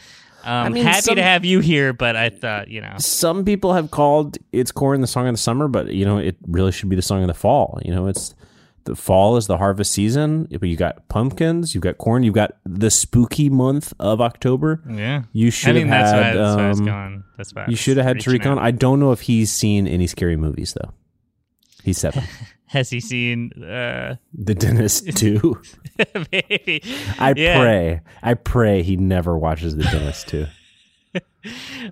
[0.43, 2.93] Um, mean, happy some- to have you here, but I thought you know.
[2.97, 6.37] Some people have called "It's Corn" the song of the summer, but you know it
[6.47, 7.79] really should be the song of the fall.
[7.83, 8.33] You know, it's
[8.85, 10.47] the fall is the harvest season.
[10.49, 14.81] You got pumpkins, you've got corn, you've got the spooky month of October.
[14.89, 16.35] Yeah, You should I mean have that's had.
[16.35, 17.23] why, that's why I um, going.
[17.37, 18.57] That's why you should have had Tariq on.
[18.57, 20.91] I don't know if he's seen any scary movies though.
[21.83, 22.23] He's seven.
[22.69, 23.51] Has he seen?
[23.63, 25.59] Uh, the Dentist too.
[26.31, 26.81] maybe.
[27.17, 27.59] I Yeah.
[27.59, 28.01] pray.
[28.21, 30.45] I pray he never watches The Dentist too.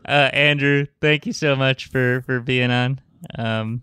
[0.06, 3.00] Uh, Andrew, thank you so much for for being on.
[3.40, 3.82] Um,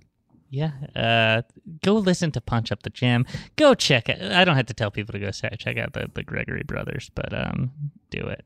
[0.50, 1.42] yeah, uh,
[1.82, 3.24] go listen to Punch Up the Jam.
[3.56, 4.20] Go check it.
[4.20, 7.32] I don't have to tell people to go check out the, the Gregory Brothers, but
[7.32, 7.72] um,
[8.10, 8.44] do it.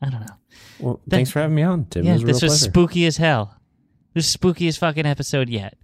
[0.00, 0.36] I don't know.
[0.78, 2.04] Well, thanks for having me on, Tim.
[2.06, 2.64] Yeah, was this was pleasure.
[2.70, 3.56] spooky as hell.
[4.14, 5.76] This is spookiest fucking episode yet.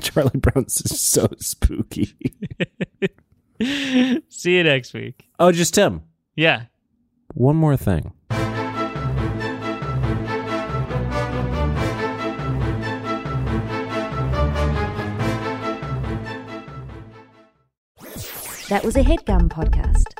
[0.12, 2.14] Charlie Brown's is so spooky.
[4.28, 5.26] See you next week.
[5.38, 6.02] oh, just Tim.
[6.36, 6.64] Yeah.
[7.34, 8.12] One more thing.
[18.68, 20.19] That was a headgum podcast.